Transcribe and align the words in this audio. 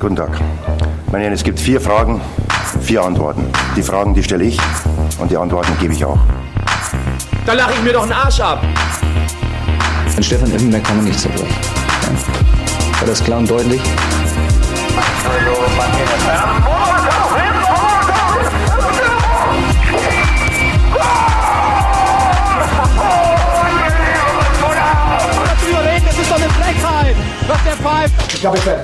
Guten 0.00 0.16
Tag. 0.16 0.30
Meine 1.12 1.24
Herren, 1.24 1.34
es 1.34 1.44
gibt 1.44 1.60
vier 1.60 1.78
Fragen, 1.78 2.22
vier 2.80 3.02
Antworten. 3.02 3.44
Die 3.76 3.82
Fragen, 3.82 4.14
die 4.14 4.22
stelle 4.22 4.44
ich 4.44 4.58
und 5.18 5.30
die 5.30 5.36
Antworten 5.36 5.76
gebe 5.78 5.92
ich 5.92 6.02
auch. 6.02 6.18
Da 7.44 7.52
lache 7.52 7.74
ich 7.74 7.82
mir 7.82 7.92
doch 7.92 8.04
einen 8.04 8.12
Arsch 8.12 8.40
ab. 8.40 8.62
An 10.16 10.22
Stefan 10.22 10.50
Effenberg 10.54 10.82
kann 10.84 10.96
man 10.96 11.04
nicht 11.04 11.20
zerbrechen. 11.20 11.54
Ja. 12.02 13.00
War 13.00 13.08
das 13.08 13.22
klar 13.22 13.40
und 13.40 13.50
deutlich? 13.50 13.82
Das 26.06 26.18
ist 26.18 26.30
doch 26.30 26.36
eine 26.36 26.48
Frechheit, 26.48 27.16
was 27.46 27.64
der 27.64 27.76
pfeift. 27.76 28.34
Ich 28.34 28.46
habe 28.46 28.56
fertig. 28.56 28.79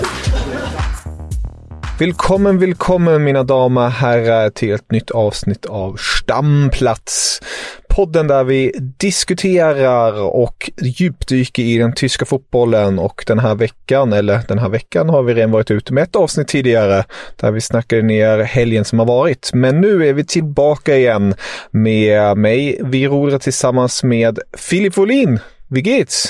Välkommen, 1.99 2.59
välkommen 2.59 3.25
mina 3.25 3.43
damer 3.43 3.87
och 3.87 3.91
herrar 3.91 4.51
till 4.51 4.73
ett 4.73 4.91
nytt 4.91 5.11
avsnitt 5.11 5.67
av 5.67 5.97
Stamplats. 5.97 7.41
Podden 7.89 8.27
där 8.27 8.45
vi 8.45 8.73
diskuterar 8.97 10.23
och 10.23 10.71
djupdyker 10.83 11.63
i 11.63 11.79
den 11.79 11.93
tyska 11.95 12.25
fotbollen 12.25 12.99
och 12.99 13.25
den 13.27 13.39
här 13.39 13.55
veckan, 13.55 14.13
eller 14.13 14.41
den 14.49 14.59
här 14.59 14.69
veckan 14.69 15.09
har 15.09 15.23
vi 15.23 15.35
redan 15.35 15.51
varit 15.51 15.71
ute 15.71 15.93
med 15.93 16.03
ett 16.03 16.17
avsnitt 16.17 16.49
tidigare 16.49 17.05
där 17.37 17.51
vi 17.51 17.61
snackade 17.61 18.03
ner 18.03 18.39
helgen 18.39 18.85
som 18.85 18.99
har 18.99 19.07
varit. 19.07 19.51
Men 19.55 19.81
nu 19.81 20.07
är 20.07 20.13
vi 20.13 20.25
tillbaka 20.25 20.97
igen 20.97 21.35
med 21.71 22.37
mig, 22.37 22.81
vi 22.85 23.09
rodar 23.09 23.39
tillsammans 23.39 24.03
med 24.03 24.39
Filip 24.57 24.97
Wåhlin. 24.97 25.39
Wie 25.69 25.83
geht's? 25.83 26.29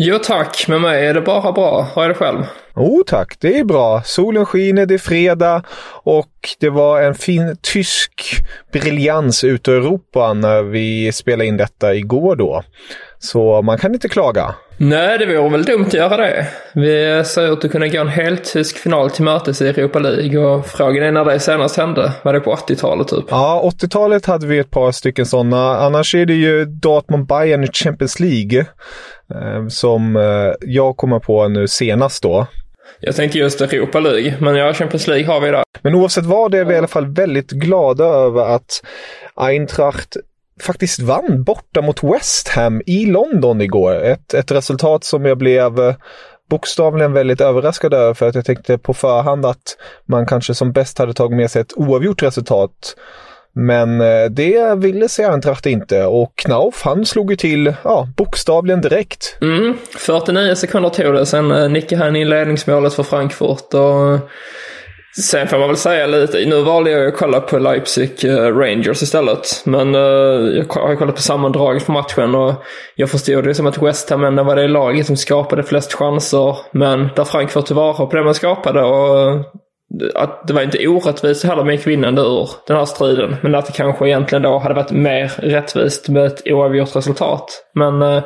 Jo 0.00 0.18
tack, 0.18 0.68
med 0.68 0.80
mig 0.80 1.06
är 1.06 1.14
det 1.14 1.20
bara 1.20 1.52
bra. 1.52 1.86
Hur 1.94 2.02
är 2.02 2.08
det 2.08 2.14
själv? 2.14 2.38
Jo 2.76 3.04
tack, 3.06 3.36
det 3.40 3.58
är 3.58 3.64
bra. 3.64 4.02
Solen 4.04 4.46
skiner, 4.46 4.86
det 4.86 4.94
är 4.94 4.98
fredag 4.98 5.62
och 6.02 6.30
det 6.60 6.70
var 6.70 7.02
en 7.02 7.14
fin 7.14 7.56
tysk 7.62 8.12
briljans 8.72 9.44
ute 9.44 9.70
i 9.70 9.74
Europa 9.74 10.32
när 10.32 10.62
vi 10.62 11.12
spelade 11.12 11.46
in 11.46 11.56
detta 11.56 11.94
igår 11.94 12.36
då. 12.36 12.62
Så 13.18 13.62
man 13.62 13.78
kan 13.78 13.94
inte 13.94 14.08
klaga. 14.08 14.54
Nej, 14.76 15.18
det 15.18 15.26
vore 15.26 15.48
väl 15.48 15.62
dumt 15.62 15.86
att 15.86 15.94
göra 15.94 16.16
det. 16.16 16.46
Vi 16.74 17.22
ser 17.24 17.52
ut 17.52 17.64
att 17.64 17.72
kunna 17.72 17.88
gå 17.88 18.00
en 18.00 18.08
helt 18.08 18.44
tysk 18.44 18.76
final 18.76 19.10
till 19.10 19.24
mötes 19.24 19.62
i 19.62 19.68
Europa 19.68 19.98
League 19.98 20.38
och 20.38 20.66
frågan 20.66 21.04
är 21.04 21.12
när 21.12 21.24
det 21.24 21.40
senast 21.40 21.76
hände. 21.76 22.12
Var 22.22 22.32
det 22.32 22.40
på 22.40 22.54
80-talet 22.54 23.08
typ? 23.08 23.24
Ja, 23.28 23.70
80-talet 23.80 24.26
hade 24.26 24.46
vi 24.46 24.58
ett 24.58 24.70
par 24.70 24.92
stycken 24.92 25.26
sådana. 25.26 25.76
Annars 25.78 26.14
är 26.14 26.26
det 26.26 26.34
ju 26.34 26.64
Dortmund-Bayern 26.64 27.64
i 27.64 27.68
Champions 27.72 28.20
League 28.20 28.66
som 29.68 30.16
eh, 30.16 30.52
jag 30.60 30.96
kommer 30.96 31.18
på 31.18 31.48
nu 31.48 31.68
senast 31.68 32.22
då. 32.22 32.46
Jag 33.00 33.16
tänkte 33.16 33.38
just 33.38 33.60
Europa 33.60 34.00
League, 34.00 34.34
men 34.40 34.56
ja, 34.56 34.74
Champions 34.74 35.06
League 35.06 35.26
har 35.26 35.40
vi 35.40 35.50
där. 35.50 35.62
Men 35.82 35.94
oavsett 35.94 36.24
vad 36.24 36.54
är 36.54 36.64
vi 36.64 36.74
i 36.74 36.78
alla 36.78 36.86
fall 36.86 37.06
väldigt 37.06 37.50
glada 37.50 38.04
över 38.04 38.54
att 38.54 38.82
Eintracht 39.34 40.16
faktiskt 40.62 41.00
vann 41.00 41.42
borta 41.44 41.82
mot 41.82 42.02
West 42.04 42.48
Ham 42.48 42.82
i 42.86 43.06
London 43.06 43.60
igår. 43.60 43.94
Ett, 43.94 44.34
ett 44.34 44.50
resultat 44.50 45.04
som 45.04 45.24
jag 45.24 45.38
blev 45.38 45.80
eh, 45.80 45.94
bokstavligen 46.50 47.12
väldigt 47.12 47.40
överraskad 47.40 47.94
över 47.94 48.14
för 48.14 48.28
att 48.28 48.34
jag 48.34 48.44
tänkte 48.44 48.78
på 48.78 48.94
förhand 48.94 49.46
att 49.46 49.76
man 50.06 50.26
kanske 50.26 50.54
som 50.54 50.72
bäst 50.72 50.98
hade 50.98 51.14
tagit 51.14 51.36
med 51.36 51.50
sig 51.50 51.62
ett 51.62 51.72
oavgjort 51.76 52.22
resultat. 52.22 52.96
Men 53.58 54.00
eh, 54.00 54.24
det 54.30 54.78
ville 54.78 55.08
sig 55.08 55.24
Eintracht 55.24 55.66
inte 55.66 56.04
och 56.04 56.32
Knauf 56.36 56.82
han 56.82 57.06
slog 57.06 57.30
ju 57.30 57.36
till, 57.36 57.74
ja, 57.84 58.08
bokstavligen 58.16 58.80
direkt. 58.80 59.38
Mm, 59.40 59.74
49 59.98 60.54
sekunder 60.54 60.90
tog 60.90 61.14
det, 61.14 61.26
sen 61.26 61.50
eh, 61.50 61.68
nickade 61.70 62.04
han 62.04 62.16
in 62.16 62.28
ledningsmålet 62.28 62.94
för 62.94 63.02
Frankfurt 63.02 63.74
och 63.74 64.12
eh, 64.12 64.20
Sen 65.20 65.48
får 65.48 65.58
man 65.58 65.68
väl 65.68 65.76
säga 65.76 66.06
lite, 66.06 66.44
nu 66.46 66.62
valde 66.62 66.90
jag 66.90 67.08
att 67.08 67.16
kolla 67.16 67.40
på 67.40 67.58
Leipzig 67.58 68.10
Rangers 68.28 69.02
istället. 69.02 69.62
Men 69.64 69.94
jag 69.94 70.64
har 70.68 70.96
kollat 70.96 71.14
på 71.14 71.22
sammandraget 71.22 71.82
för 71.82 71.92
matchen 71.92 72.34
och 72.34 72.54
jag 72.94 73.10
förstod 73.10 73.44
det 73.44 73.54
som 73.54 73.66
att 73.66 73.82
West 73.82 74.10
Ham 74.10 74.24
ändå 74.24 74.42
var 74.42 74.56
det 74.56 74.68
laget 74.68 75.06
som 75.06 75.16
skapade 75.16 75.62
flest 75.62 75.92
chanser. 75.92 76.56
Men 76.72 77.08
där 77.16 77.24
Frankfurt 77.24 77.70
var 77.70 78.06
på 78.06 78.16
det 78.16 78.24
man 78.24 78.34
skapade 78.34 78.82
och 78.82 79.44
att 80.14 80.48
det 80.48 80.52
var 80.52 80.62
inte 80.62 80.88
orättvist 80.88 81.44
heller 81.44 81.64
med 81.64 81.78
vinnande 81.78 82.22
ur 82.22 82.50
den 82.66 82.76
här 82.76 82.84
striden. 82.84 83.36
Men 83.42 83.54
att 83.54 83.66
det 83.66 83.72
kanske 83.72 84.08
egentligen 84.08 84.42
då 84.42 84.58
hade 84.58 84.74
varit 84.74 84.90
mer 84.90 85.28
rättvist 85.36 86.08
med 86.08 86.26
ett 86.26 86.42
oavgjort 86.46 86.96
resultat. 86.96 87.64
Men 87.74 88.02
eh, 88.02 88.22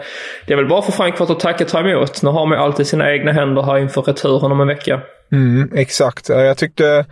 det 0.46 0.52
är 0.52 0.56
väl 0.56 0.68
bara 0.68 0.82
för 0.82 0.92
Frankfurt 0.92 1.30
att 1.30 1.40
tacka 1.40 1.64
och 1.64 1.70
ta 1.70 1.80
emot. 1.80 2.22
Nu 2.22 2.30
har 2.30 2.46
man 2.46 2.58
ju 2.58 2.64
alltid 2.64 2.86
sina 2.86 3.12
egna 3.12 3.32
händer 3.32 3.62
här 3.62 3.78
inför 3.78 4.02
returen 4.02 4.52
om 4.52 4.60
en 4.60 4.68
vecka. 4.68 5.00
Mm, 5.32 5.70
exakt. 5.74 6.28
Jag 6.28 6.56
tyckte, 6.56 7.06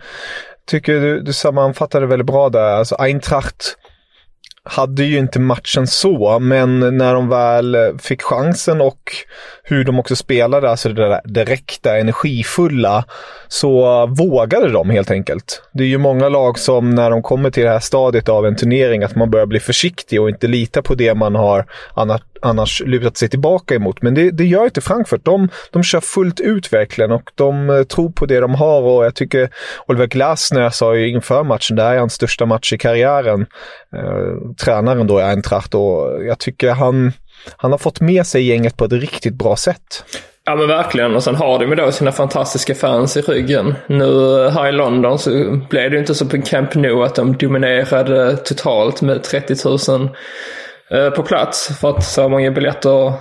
tycker 0.67 0.93
du, 0.93 1.21
du 1.21 1.33
sammanfattade 1.33 2.05
väldigt 2.05 2.27
bra 2.27 2.49
där. 2.49 2.73
Alltså 2.73 2.95
Eintracht 2.95 3.77
hade 4.63 5.03
ju 5.03 5.17
inte 5.17 5.39
matchen 5.39 5.87
så, 5.87 6.39
men 6.39 6.97
när 6.97 7.13
de 7.13 7.29
väl 7.29 7.97
fick 7.99 8.21
chansen 8.21 8.81
och 8.81 9.11
hur 9.63 9.83
de 9.83 9.99
också 9.99 10.15
spelade, 10.15 10.69
alltså 10.69 10.89
det 10.89 11.09
där 11.09 11.21
direkta, 11.25 11.97
energifulla, 11.97 13.05
så 13.47 14.05
vågade 14.07 14.71
de 14.71 14.89
helt 14.89 15.11
enkelt. 15.11 15.61
Det 15.73 15.83
är 15.83 15.87
ju 15.87 15.97
många 15.97 16.29
lag 16.29 16.59
som 16.59 16.95
när 16.95 17.11
de 17.11 17.21
kommer 17.21 17.51
till 17.51 17.63
det 17.63 17.69
här 17.69 17.79
stadiet 17.79 18.29
av 18.29 18.45
en 18.45 18.55
turnering 18.55 19.03
att 19.03 19.15
man 19.15 19.31
börjar 19.31 19.45
bli 19.45 19.59
försiktig 19.59 20.21
och 20.21 20.29
inte 20.29 20.47
lita 20.47 20.81
på 20.81 20.95
det 20.95 21.13
man 21.13 21.35
har 21.35 21.65
annat 21.93 22.23
annars 22.41 22.81
lutat 22.85 23.17
sig 23.17 23.29
tillbaka 23.29 23.75
emot. 23.75 24.01
Men 24.01 24.13
det, 24.13 24.31
det 24.31 24.45
gör 24.45 24.65
inte 24.65 24.81
Frankfurt. 24.81 25.25
De, 25.25 25.49
de 25.71 25.83
kör 25.83 26.01
fullt 26.01 26.39
ut 26.39 26.73
verkligen 26.73 27.11
och 27.11 27.31
de 27.35 27.69
eh, 27.69 27.83
tror 27.83 28.11
på 28.11 28.25
det 28.25 28.39
de 28.39 28.55
har 28.55 28.81
och 28.81 29.05
jag 29.05 29.15
tycker 29.15 29.49
Oliver 29.87 30.07
Glasner 30.07 30.69
sa 30.69 30.95
ju 30.95 31.09
inför 31.09 31.43
matchen, 31.43 31.75
det 31.75 31.83
här 31.83 31.95
är 31.95 31.99
hans 31.99 32.13
största 32.13 32.45
match 32.45 32.73
i 32.73 32.77
karriären. 32.77 33.45
Eh, 33.95 34.53
tränaren 34.65 35.07
då 35.07 35.19
i 35.19 35.23
Eintracht 35.23 35.75
och 35.75 36.25
jag 36.25 36.39
tycker 36.39 36.71
han, 36.71 37.13
han 37.57 37.71
har 37.71 37.77
fått 37.77 38.01
med 38.01 38.27
sig 38.27 38.43
gänget 38.43 38.77
på 38.77 38.85
ett 38.85 38.93
riktigt 38.93 39.33
bra 39.33 39.55
sätt. 39.55 40.03
Ja 40.45 40.55
men 40.55 40.67
verkligen 40.67 41.15
och 41.15 41.23
sen 41.23 41.35
har 41.35 41.59
de 41.59 41.69
ju 41.69 41.75
då 41.75 41.91
sina 41.91 42.11
fantastiska 42.11 42.75
fans 42.75 43.17
i 43.17 43.21
ryggen. 43.21 43.75
Nu 43.87 44.43
eh, 44.45 44.51
här 44.51 44.69
i 44.69 44.71
London 44.71 45.19
så 45.19 45.29
blev 45.69 45.89
det 45.89 45.95
ju 45.95 45.99
inte 45.99 46.15
så 46.15 46.25
på 46.25 46.41
Camp 46.41 46.75
Nou 46.75 47.03
att 47.03 47.15
de 47.15 47.37
dominerade 47.37 48.37
totalt 48.37 49.01
med 49.01 49.23
30 49.23 49.55
000 49.89 50.09
Eh, 50.93 51.09
på 51.09 51.23
plats. 51.23 51.79
För 51.79 51.89
att 51.89 52.03
så 52.03 52.29
många 52.29 52.51
biljetter 52.51 53.13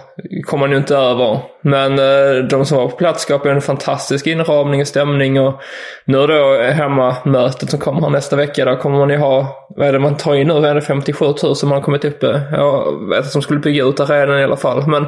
kommer 0.44 0.60
man 0.60 0.70
ju 0.70 0.76
inte 0.76 0.96
över. 0.96 1.40
Men 1.62 1.98
eh, 1.98 2.44
de 2.44 2.66
som 2.66 2.78
var 2.78 2.88
på 2.88 2.96
plats 2.96 3.22
skapade 3.22 3.54
en 3.54 3.60
fantastisk 3.60 4.26
inramning 4.26 4.80
och 4.80 4.86
stämning. 4.86 5.40
Och 5.40 5.60
nu 6.04 6.26
då 6.26 6.62
hemmamötet 6.62 7.70
som 7.70 7.80
kommer 7.80 8.00
här 8.00 8.10
nästa 8.10 8.36
vecka, 8.36 8.64
där 8.64 8.76
kommer 8.76 8.98
man 8.98 9.10
ju 9.10 9.16
ha, 9.16 9.66
vad 9.76 9.88
är 9.88 9.92
det 9.92 9.98
man 9.98 10.16
tar 10.16 10.34
in 10.34 10.48
nu? 10.48 10.66
Är 10.66 10.74
det 10.74 10.80
57 10.80 11.24
000 11.24 11.34
man 11.62 11.72
har 11.72 11.80
kommit 11.80 12.04
upp 12.04 12.22
Jag 12.52 13.08
vet 13.08 13.26
att 13.26 13.32
de 13.32 13.42
skulle 13.42 13.60
bygga 13.60 13.84
ut 13.84 14.00
arenan 14.00 14.40
i 14.40 14.44
alla 14.44 14.56
fall. 14.56 14.86
Men 14.86 15.06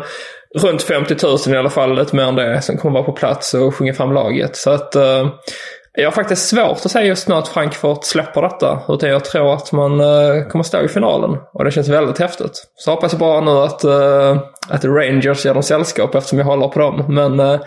runt 0.54 0.82
50 0.82 1.16
000 1.22 1.38
i 1.46 1.56
alla 1.58 1.70
fall, 1.70 1.98
lite 1.98 2.16
mer 2.16 2.24
än 2.24 2.34
det, 2.34 2.62
som 2.62 2.76
kommer 2.76 2.94
vara 2.94 3.04
på 3.04 3.12
plats 3.12 3.54
och 3.54 3.74
sjunga 3.74 3.94
fram 3.94 4.12
laget. 4.12 4.56
Så 4.56 4.70
att 4.70 4.96
uh, 4.96 5.28
jag 5.94 6.06
har 6.06 6.12
faktiskt 6.12 6.48
svårt 6.48 6.78
att 6.84 6.90
säga 6.90 7.06
just 7.06 7.28
nu 7.28 7.34
att 7.34 7.48
Frankfurt 7.48 8.04
släpper 8.04 8.42
detta. 8.42 8.82
Utan 8.88 9.08
jag 9.08 9.24
tror 9.24 9.54
att 9.54 9.72
man 9.72 10.00
uh, 10.00 10.48
kommer 10.48 10.62
stå 10.62 10.82
i 10.82 10.88
finalen. 10.88 11.38
Och 11.52 11.64
det 11.64 11.70
känns 11.70 11.88
väldigt 11.88 12.18
häftigt. 12.18 12.64
Så 12.74 12.90
hoppas 12.90 13.12
jag 13.12 13.20
bara 13.20 13.40
nu 13.40 13.50
att, 13.50 13.84
uh, 13.84 14.42
att 14.68 14.84
Rangers 14.84 15.44
gör 15.44 15.54
dem 15.54 15.62
sällskap 15.62 16.14
eftersom 16.14 16.38
jag 16.38 16.46
håller 16.46 16.68
på 16.68 16.78
dem. 16.78 17.04
Men 17.08 17.40
uh, 17.40 17.60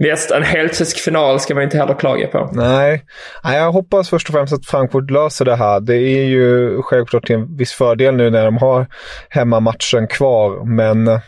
Visst, 0.00 0.30
en 0.30 0.42
heltysk 0.42 0.98
final 0.98 1.40
ska 1.40 1.54
man 1.54 1.64
inte 1.64 1.78
heller 1.78 1.94
klaga 1.94 2.26
på. 2.26 2.50
Nej. 2.52 3.04
Nej, 3.44 3.58
jag 3.58 3.72
hoppas 3.72 4.08
först 4.08 4.28
och 4.28 4.34
främst 4.34 4.52
att 4.52 4.66
Frankfurt 4.66 5.10
löser 5.10 5.44
det 5.44 5.56
här. 5.56 5.80
Det 5.80 5.96
är 5.96 6.24
ju 6.24 6.82
självklart 6.82 7.26
till 7.26 7.36
en 7.36 7.56
viss 7.56 7.72
fördel 7.72 8.14
nu 8.14 8.30
när 8.30 8.44
de 8.44 8.56
har 8.56 8.86
hemmamatchen 9.28 10.08
kvar, 10.10 10.64
men 10.64 11.20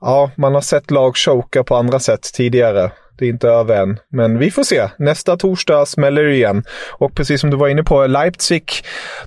ja, 0.00 0.30
man 0.36 0.54
har 0.54 0.60
sett 0.60 0.90
lag 0.90 1.16
choka 1.16 1.64
på 1.64 1.76
andra 1.76 1.98
sätt 1.98 2.22
tidigare. 2.34 2.90
Det 3.18 3.24
är 3.24 3.28
inte 3.28 3.48
över 3.48 3.82
än. 3.82 3.98
Men 4.12 4.38
vi 4.38 4.50
får 4.50 4.62
se. 4.62 4.88
Nästa 4.98 5.36
torsdag 5.36 5.86
smäller 5.86 6.22
det 6.22 6.34
igen. 6.34 6.64
Och 6.92 7.14
precis 7.14 7.40
som 7.40 7.50
du 7.50 7.56
var 7.56 7.68
inne 7.68 7.82
på, 7.82 8.06
Leipzig, 8.06 8.72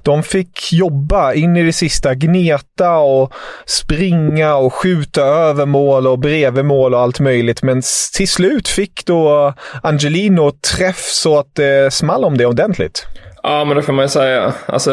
de 0.04 0.24
fick 0.24 0.74
jobba 0.74 1.34
in 1.34 1.58
i 1.58 1.64
det 1.64 1.74
sista, 1.74 2.16
gneta 2.16 2.98
och 2.98 3.34
springa 3.66 4.56
och 4.56 4.74
skjuta 4.74 5.22
över 5.22 5.66
mål 5.66 6.08
och 6.08 6.20
bredvid 6.20 6.66
mål 6.66 6.94
och 6.94 7.00
allt 7.00 7.20
möjligt. 7.20 7.64
Men 7.64 7.82
till 8.18 8.28
slut 8.28 8.68
fick 8.68 9.06
då 9.06 9.54
Angelino 9.84 10.52
träff 10.52 11.00
så 11.00 11.40
att 11.40 11.56
det 11.56 11.94
small 11.94 12.26
om 12.26 12.38
det 12.38 12.46
ordentligt. 12.46 13.06
Ja, 13.44 13.66
men 13.66 13.78
det 13.78 13.84
får 13.84 13.94
man 13.94 14.06
ju 14.06 14.10
säga. 14.10 14.54
Alltså, 14.66 14.92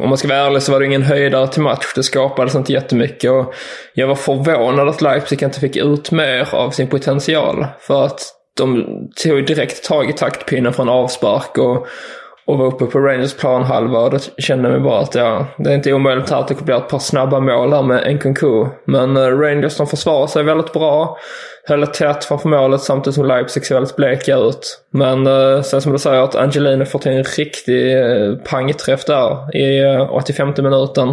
om 0.00 0.08
man 0.08 0.18
ska 0.18 0.28
vara 0.28 0.38
ärlig 0.38 0.62
så 0.62 0.72
var 0.72 0.80
det 0.80 0.86
ingen 0.86 1.02
höjdare 1.02 1.48
till 1.48 1.62
match. 1.62 1.92
Det 1.94 2.02
skapades 2.02 2.54
inte 2.54 2.72
jättemycket 2.72 3.30
och 3.30 3.54
jag 3.94 4.06
var 4.06 4.14
förvånad 4.14 4.88
att 4.88 5.02
Leipzig 5.02 5.42
inte 5.42 5.60
fick 5.60 5.76
ut 5.76 6.10
mer 6.10 6.54
av 6.54 6.70
sin 6.70 6.88
potential. 6.88 7.66
För 7.80 8.04
att 8.04 8.20
de 8.56 8.84
tog 9.22 9.46
direkt 9.46 9.84
tag 9.84 10.10
i 10.10 10.12
taktpinnen 10.12 10.72
från 10.72 10.88
avspark 10.88 11.58
och, 11.58 11.86
och 12.46 12.58
var 12.58 12.66
uppe 12.66 12.86
på 12.86 12.98
Rangers 12.98 13.34
planhalva 13.34 13.98
och 13.98 14.10
då 14.10 14.18
kände 14.38 14.68
jag 14.68 14.72
mig 14.72 14.80
bara 14.80 15.00
att 15.00 15.14
ja, 15.14 15.46
det 15.58 15.70
är 15.70 15.74
inte 15.74 15.92
omöjligt 15.92 16.32
att 16.32 16.48
det 16.48 16.64
blir 16.64 16.76
ett 16.76 16.88
par 16.88 16.98
snabba 16.98 17.40
mål 17.40 17.72
här 17.72 17.82
med 17.82 18.14
Nkunku. 18.14 18.66
Men 18.84 19.16
uh, 19.16 19.38
Rangers 19.40 19.76
de 19.76 19.86
försvarar 19.86 20.26
sig 20.26 20.42
väldigt 20.42 20.72
bra. 20.72 21.18
Höll 21.66 21.86
tätt 21.86 22.24
framför 22.24 22.48
målet 22.48 22.80
samtidigt 22.80 23.14
som 23.14 23.26
Leipzig 23.26 23.66
ser 23.66 23.74
väldigt 23.74 23.96
bleka 23.96 24.36
ut. 24.36 24.80
Men 24.90 25.26
eh, 25.26 25.32
uh, 25.32 25.62
sen 25.62 25.80
som 25.80 25.92
du 25.92 25.98
säger 25.98 26.22
att 26.22 26.34
Angelino 26.34 26.84
får 26.84 26.98
till 26.98 27.12
en 27.12 27.24
riktig 27.24 27.96
uh, 27.96 28.36
pangträff 28.36 29.04
där 29.04 29.56
i 29.56 29.82
uh, 29.82 30.14
85 30.14 30.54
minuten. 30.58 31.08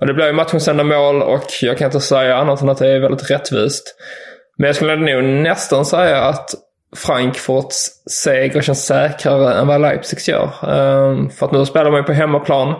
Och 0.00 0.06
det 0.06 0.14
blir 0.14 0.26
ju 0.26 0.32
matchens 0.32 0.68
enda 0.68 0.84
mål 0.84 1.22
och 1.22 1.46
jag 1.62 1.78
kan 1.78 1.86
inte 1.86 2.00
säga 2.00 2.36
annat 2.36 2.62
än 2.62 2.68
att 2.68 2.78
det 2.78 2.88
är 2.88 3.00
väldigt 3.00 3.30
rättvist. 3.30 3.94
Men 4.58 4.66
jag 4.66 4.76
skulle 4.76 4.96
nog 4.96 5.24
nästan 5.24 5.84
säga 5.84 6.22
att 6.22 6.54
Frankfurts 6.96 7.90
seger 8.10 8.62
känns 8.62 8.86
säkrare 8.86 9.54
än 9.54 9.66
vad 9.66 9.80
Leipzigs 9.80 10.28
gör. 10.28 10.50
Ehm, 10.62 11.30
för 11.30 11.46
att 11.46 11.52
nu 11.52 11.66
spelar 11.66 11.90
man 11.90 12.00
ju 12.00 12.04
på 12.04 12.12
hemmaplan. 12.12 12.74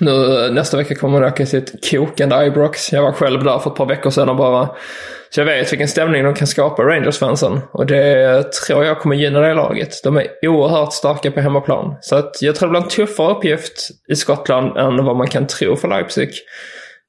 Nu, 0.00 0.48
nästa 0.50 0.76
vecka 0.76 0.94
kommer 0.94 1.20
man 1.20 1.28
åka 1.28 1.46
till 1.46 1.58
ett 1.58 1.90
kokande 1.90 2.46
Ibrox. 2.46 2.92
Jag 2.92 3.02
var 3.02 3.12
själv 3.12 3.44
där 3.44 3.58
för 3.58 3.70
ett 3.70 3.76
par 3.76 3.86
veckor 3.86 4.10
sedan 4.10 4.36
bara. 4.36 4.68
Så 5.30 5.40
jag 5.40 5.44
vet 5.44 5.72
vilken 5.72 5.88
stämning 5.88 6.24
de 6.24 6.34
kan 6.34 6.46
skapa, 6.46 6.82
Rangers-fansen. 6.82 7.60
Och 7.72 7.86
det 7.86 8.52
tror 8.52 8.84
jag 8.84 8.98
kommer 8.98 9.16
gynna 9.16 9.40
det 9.40 9.54
laget. 9.54 10.02
De 10.04 10.16
är 10.16 10.26
oerhört 10.42 10.92
starka 10.92 11.30
på 11.30 11.40
hemmaplan. 11.40 11.96
Så 12.00 12.16
att 12.16 12.42
jag 12.42 12.54
tror 12.54 12.68
det 12.68 12.70
blir 12.70 12.80
en 12.80 12.88
tuffare 12.88 13.32
uppgift 13.32 13.72
i 14.08 14.16
Skottland 14.16 14.76
än 14.76 15.04
vad 15.04 15.16
man 15.16 15.26
kan 15.26 15.46
tro 15.46 15.76
för 15.76 15.88
Leipzig. 15.88 16.30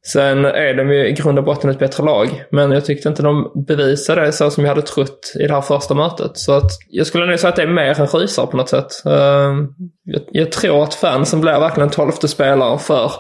Sen 0.08 0.46
är 0.46 0.74
de 0.74 0.92
ju 0.92 1.08
i 1.08 1.12
grund 1.12 1.40
och 1.40 1.46
botten 1.46 1.70
ett 1.70 1.80
bättre 1.80 2.04
lag, 2.04 2.44
men 2.52 2.72
jag 2.72 2.86
tyckte 2.86 3.10
inte 3.10 3.24
de 3.24 3.52
bevisade 3.68 4.22
det 4.22 4.32
så 4.32 4.50
som 4.50 4.64
jag 4.64 4.72
hade 4.72 4.88
trott 4.88 5.34
i 5.40 5.48
det 5.48 5.54
här 5.54 5.62
första 5.62 5.94
mötet. 5.94 6.38
Så 6.38 6.54
att 6.54 6.72
jag 6.90 7.08
skulle 7.08 7.26
nog 7.26 7.40
säga 7.40 7.50
att 7.50 7.56
det 7.56 7.62
är 7.62 7.68
mer 7.68 8.02
än 8.02 8.08
rysare 8.08 8.48
på 8.48 8.58
något 8.58 8.70
sätt. 8.70 9.06
Ehm, 9.06 9.68
jag, 10.04 10.22
jag 10.32 10.52
tror 10.52 10.84
att 10.84 10.94
fansen 10.94 11.42
blir 11.42 11.60
verkligen 11.60 11.90
tolfte 11.90 12.28
spelare 12.28 12.80
för 12.80 13.12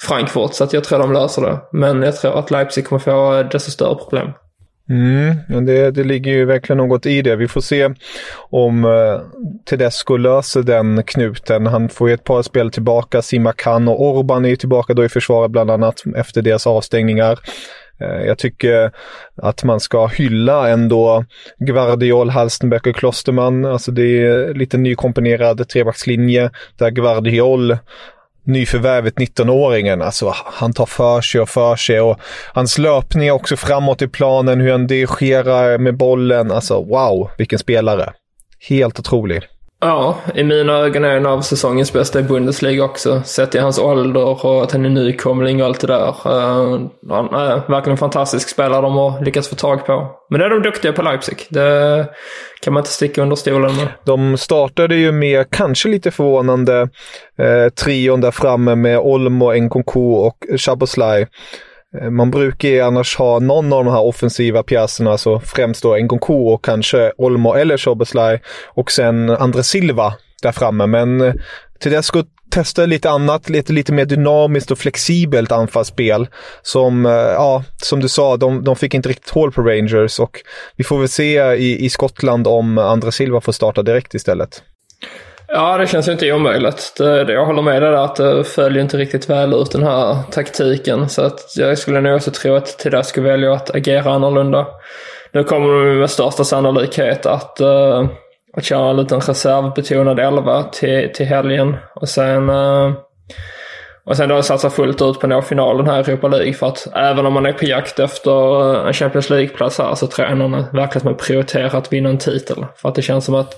Frankfurt, 0.00 0.54
så 0.54 0.64
att 0.64 0.72
jag 0.72 0.84
tror 0.84 0.98
de 0.98 1.12
löser 1.12 1.42
det. 1.42 1.60
Men 1.72 2.02
jag 2.02 2.16
tror 2.16 2.38
att 2.38 2.50
Leipzig 2.50 2.86
kommer 2.86 3.00
få 3.00 3.42
desto 3.52 3.70
större 3.70 3.94
problem. 3.94 4.28
Mm, 4.90 5.66
det, 5.66 5.90
det 5.90 6.04
ligger 6.04 6.32
ju 6.32 6.44
verkligen 6.44 6.78
något 6.78 7.06
i 7.06 7.22
det. 7.22 7.36
Vi 7.36 7.48
får 7.48 7.60
se 7.60 7.90
om 8.50 8.84
eh, 8.84 9.20
Tedesco 9.64 10.16
löser 10.16 10.62
den 10.62 11.02
knuten. 11.02 11.66
Han 11.66 11.88
får 11.88 12.08
ju 12.08 12.14
ett 12.14 12.24
par 12.24 12.42
spel 12.42 12.70
tillbaka. 12.70 13.22
Simakan 13.22 13.88
och 13.88 14.02
Orban 14.02 14.44
är 14.44 14.48
ju 14.48 14.56
tillbaka 14.56 14.94
då 14.94 15.04
i 15.04 15.08
försvaret 15.08 15.50
bland 15.50 15.70
annat 15.70 16.02
efter 16.16 16.42
deras 16.42 16.66
avstängningar. 16.66 17.38
Eh, 18.00 18.26
jag 18.26 18.38
tycker 18.38 18.90
att 19.36 19.64
man 19.64 19.80
ska 19.80 20.06
hylla 20.06 20.68
ändå 20.68 21.24
Gvardiol, 21.58 22.30
Halstenbeck 22.30 22.86
och 22.86 22.96
Klosterman. 22.96 23.64
Alltså 23.64 23.92
det 23.92 24.02
är 24.02 24.54
lite 24.54 24.78
nykomponerad 24.78 25.68
trebackslinje 25.68 26.50
där 26.78 26.90
Gvardiol 26.90 27.76
nyförvärvet 28.46 29.14
19-åringen. 29.14 30.02
Alltså, 30.02 30.32
han 30.44 30.72
tar 30.72 30.86
för 30.86 31.20
sig 31.20 31.40
och 31.40 31.48
för 31.48 31.76
sig 31.76 32.00
och 32.00 32.20
hans 32.52 32.78
löpning 32.78 33.32
också 33.32 33.56
framåt 33.56 34.02
i 34.02 34.08
planen, 34.08 34.60
hur 34.60 34.72
han 34.72 34.86
dirigerar 34.86 35.78
med 35.78 35.96
bollen. 35.96 36.50
Alltså 36.50 36.84
wow, 36.84 37.30
vilken 37.38 37.58
spelare. 37.58 38.12
Helt 38.68 38.98
otrolig. 38.98 39.42
Ja, 39.80 40.16
i 40.34 40.44
mina 40.44 40.72
ögon 40.72 41.04
är 41.04 41.14
han 41.14 41.26
av 41.26 41.40
säsongens 41.40 41.92
bästa 41.92 42.20
i 42.20 42.22
Bundesliga 42.22 42.84
också. 42.84 43.22
Sett 43.24 43.54
i 43.54 43.58
hans 43.58 43.78
ålder 43.78 44.44
och 44.46 44.62
att 44.62 44.72
han 44.72 44.84
är 44.84 44.90
nykomling 44.90 45.60
och 45.60 45.66
allt 45.66 45.80
det 45.80 45.86
där. 45.86 46.08
Uh, 46.08 46.80
han 47.08 47.34
är 47.34 47.70
verkligen 47.70 47.90
en 47.90 47.96
fantastisk 47.96 48.48
spelare 48.48 48.82
de 48.82 48.96
har 48.96 49.24
lyckats 49.24 49.48
få 49.48 49.54
tag 49.54 49.86
på. 49.86 50.10
Men 50.30 50.40
det 50.40 50.46
är 50.46 50.50
de 50.50 50.62
duktiga 50.62 50.92
på 50.92 51.02
Leipzig. 51.02 51.46
Det 51.50 52.06
kan 52.62 52.72
man 52.72 52.80
inte 52.80 52.90
sticka 52.90 53.22
under 53.22 53.36
stolen 53.36 53.76
med. 53.76 53.88
De 54.04 54.36
startade 54.36 54.96
ju 54.96 55.12
med, 55.12 55.50
kanske 55.50 55.88
lite 55.88 56.10
förvånande, 56.10 56.88
eh, 57.38 57.68
trion 57.84 58.20
där 58.20 58.30
framme 58.30 58.74
med 58.74 58.98
Olmo, 58.98 59.52
Nkunku 59.52 60.00
och 60.00 60.46
Chaboslaj. 60.58 61.26
Eh, 62.00 62.10
man 62.10 62.30
brukar 62.30 62.68
ju 62.68 62.80
annars 62.80 63.16
ha 63.16 63.38
någon 63.38 63.72
av 63.72 63.84
de 63.84 63.90
här 63.90 64.02
offensiva 64.02 64.62
pjäserna, 64.62 65.10
alltså 65.10 65.40
främst 65.40 65.82
då 65.82 65.96
Nkunku 65.96 66.32
och 66.32 66.64
kanske 66.64 67.12
Olmo 67.18 67.54
eller 67.54 67.76
Soboslaj 67.76 68.42
och 68.66 68.90
sen 68.90 69.30
André 69.30 69.62
Silva 69.62 70.14
där 70.42 70.52
framme. 70.52 70.86
Men 70.86 71.20
eh, 71.20 71.34
Tedesco 71.80 72.22
testa 72.50 72.86
lite 72.86 73.10
annat, 73.10 73.48
lite, 73.48 73.72
lite 73.72 73.92
mer 73.92 74.04
dynamiskt 74.04 74.70
och 74.70 74.78
flexibelt 74.78 75.52
anfallsspel. 75.52 76.28
Som, 76.62 77.06
eh, 77.06 77.12
ja, 77.12 77.64
som 77.82 78.00
du 78.00 78.08
sa, 78.08 78.36
de, 78.36 78.64
de 78.64 78.76
fick 78.76 78.94
inte 78.94 79.08
riktigt 79.08 79.30
hål 79.30 79.52
på 79.52 79.62
Rangers 79.62 80.20
och 80.20 80.40
vi 80.76 80.84
får 80.84 80.98
väl 80.98 81.08
se 81.08 81.54
i, 81.54 81.84
i 81.84 81.90
Skottland 81.90 82.46
om 82.46 82.78
André 82.78 83.12
Silva 83.12 83.40
får 83.40 83.52
starta 83.52 83.82
direkt 83.82 84.14
istället. 84.14 84.62
Ja, 85.48 85.78
det 85.78 85.86
känns 85.86 86.08
ju 86.08 86.12
inte 86.12 86.32
omöjligt. 86.32 86.94
Det, 86.98 87.32
jag 87.32 87.46
håller 87.46 87.62
med 87.62 87.82
dig 87.82 87.90
där 87.90 88.04
att 88.04 88.16
det 88.16 88.44
följer 88.44 88.82
inte 88.82 88.96
riktigt 88.96 89.30
väl 89.30 89.54
ut 89.54 89.72
den 89.72 89.82
här 89.82 90.16
taktiken. 90.30 91.08
Så 91.08 91.22
att 91.22 91.56
jag 91.56 91.78
skulle 91.78 92.00
nog 92.00 92.16
också 92.16 92.30
tro 92.30 92.54
att 92.54 92.78
Tedesco 92.78 93.22
väljer 93.22 93.50
att 93.50 93.74
agera 93.74 94.12
annorlunda. 94.12 94.66
Nu 95.32 95.44
kommer 95.44 95.84
de 95.84 95.98
med 95.98 96.10
största 96.10 96.44
sannolikhet 96.44 97.26
att, 97.26 97.58
uh, 97.60 98.08
att 98.56 98.64
köra 98.64 98.90
en 98.90 98.96
liten 98.96 99.20
reservbetonad 99.20 100.18
elva 100.18 100.62
till, 100.62 101.10
till 101.14 101.26
helgen. 101.26 101.76
Och 101.94 102.08
sen, 102.08 102.50
uh, 102.50 102.92
och 104.04 104.16
sen 104.16 104.28
då 104.28 104.42
satsa 104.42 104.70
fullt 104.70 105.02
ut 105.02 105.20
på 105.20 105.26
att 105.26 105.30
nå 105.30 105.42
finalen 105.42 105.86
här 105.86 105.96
i 105.96 106.12
Europa 106.12 106.28
League. 106.28 106.54
För 106.54 106.66
att 106.66 106.86
även 106.94 107.26
om 107.26 107.32
man 107.32 107.46
är 107.46 107.52
på 107.52 107.64
jakt 107.64 107.98
efter 107.98 108.74
eh, 108.74 108.86
en 108.86 108.92
Champions 108.92 109.30
League-plats 109.30 109.78
här 109.78 109.94
så 109.94 110.06
tror 110.06 110.28
jag 110.28 110.32
ändå 110.32 110.48
verkligen 110.48 110.96
att 110.96 111.04
man 111.04 111.16
prioriterar 111.16 111.78
att 111.78 111.92
vinna 111.92 112.08
en 112.08 112.18
titel. 112.18 112.66
För 112.76 112.88
att 112.88 112.94
det 112.94 113.02
känns 113.02 113.24
som 113.24 113.34
att 113.34 113.54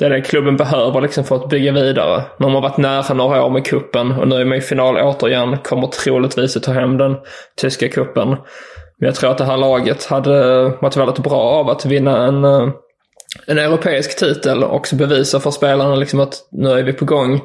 det 0.00 0.06
är 0.06 0.10
det 0.10 0.20
klubben 0.20 0.56
behöver 0.56 1.00
liksom 1.00 1.24
för 1.24 1.36
att 1.36 1.48
bygga 1.48 1.72
vidare. 1.72 2.22
De 2.38 2.54
har 2.54 2.60
varit 2.60 2.76
nära 2.76 3.14
några 3.14 3.44
år 3.44 3.50
med 3.50 3.66
kuppen 3.66 4.12
och 4.12 4.28
nu 4.28 4.36
är 4.36 4.44
man 4.44 4.58
i 4.58 4.60
final 4.60 4.96
återigen. 4.96 5.58
Kommer 5.58 5.86
troligtvis 5.86 6.56
att 6.56 6.62
ta 6.62 6.72
hem 6.72 6.98
den 6.98 7.16
tyska 7.60 7.88
kuppen. 7.88 8.28
Men 8.98 9.06
jag 9.06 9.14
tror 9.14 9.30
att 9.30 9.38
det 9.38 9.44
här 9.44 9.56
laget 9.56 10.04
hade 10.04 10.64
varit 10.80 10.96
väldigt 10.96 11.18
bra 11.18 11.40
av 11.40 11.70
att 11.70 11.86
vinna 11.86 12.26
en, 12.26 12.44
eh, 12.44 12.68
en 13.46 13.58
europeisk 13.58 14.18
titel 14.18 14.64
och 14.64 14.74
också 14.74 14.96
bevisa 14.96 15.40
för 15.40 15.50
spelarna 15.50 15.94
liksom 15.94 16.20
att 16.20 16.34
nu 16.50 16.70
är 16.70 16.82
vi 16.82 16.92
på 16.92 17.04
gång. 17.04 17.40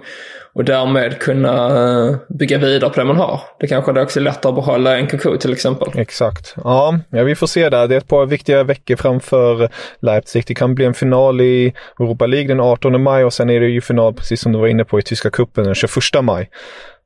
Och 0.54 0.65
därmed 0.65 1.20
kunna 1.20 1.68
eh, 1.68 2.15
bygga 2.30 2.58
vidare 2.58 2.89
på 2.89 3.00
det 3.00 3.06
man 3.06 3.15
har. 3.15 3.42
Det 3.60 3.68
kanske 3.68 3.92
är 3.92 4.04
också 4.04 4.20
lättare 4.20 4.50
att 4.50 4.56
behålla 4.56 4.98
en 4.98 5.38
till 5.39 5.54
exempel. 5.54 5.88
Exakt. 5.96 6.56
Ja, 6.63 7.00
ja, 7.10 7.24
vi 7.24 7.36
får 7.36 7.48
se 7.48 7.70
där. 7.70 7.88
Det 7.88 7.96
är 7.96 7.98
ett 7.98 8.08
par 8.08 8.25
viktiga 8.25 8.63
veckor 8.63 8.96
framför 8.96 9.70
Leipzig. 10.00 10.44
Det 10.48 10.54
kan 10.54 10.75
bli 10.75 10.86
en 10.86 10.94
final 10.94 11.42
i 11.42 11.74
Europa 12.00 12.25
League 12.25 12.48
den 12.48 12.60
18 12.60 13.04
maj 13.04 13.25
och 13.25 13.34
sen 13.34 13.50
är 13.50 13.60
det 13.60 13.68
ju 13.68 13.82
final, 13.82 14.13
precis 14.13 14.42
som 14.42 14.51
du 14.51 14.60
var 14.60 14.68
inne 14.68 14.86
på, 14.86 15.00
i 15.00 15.01
Tyska 15.01 15.30
cupen 15.30 15.63
den 15.63 15.75
21 15.75 15.92
maj. 16.24 16.50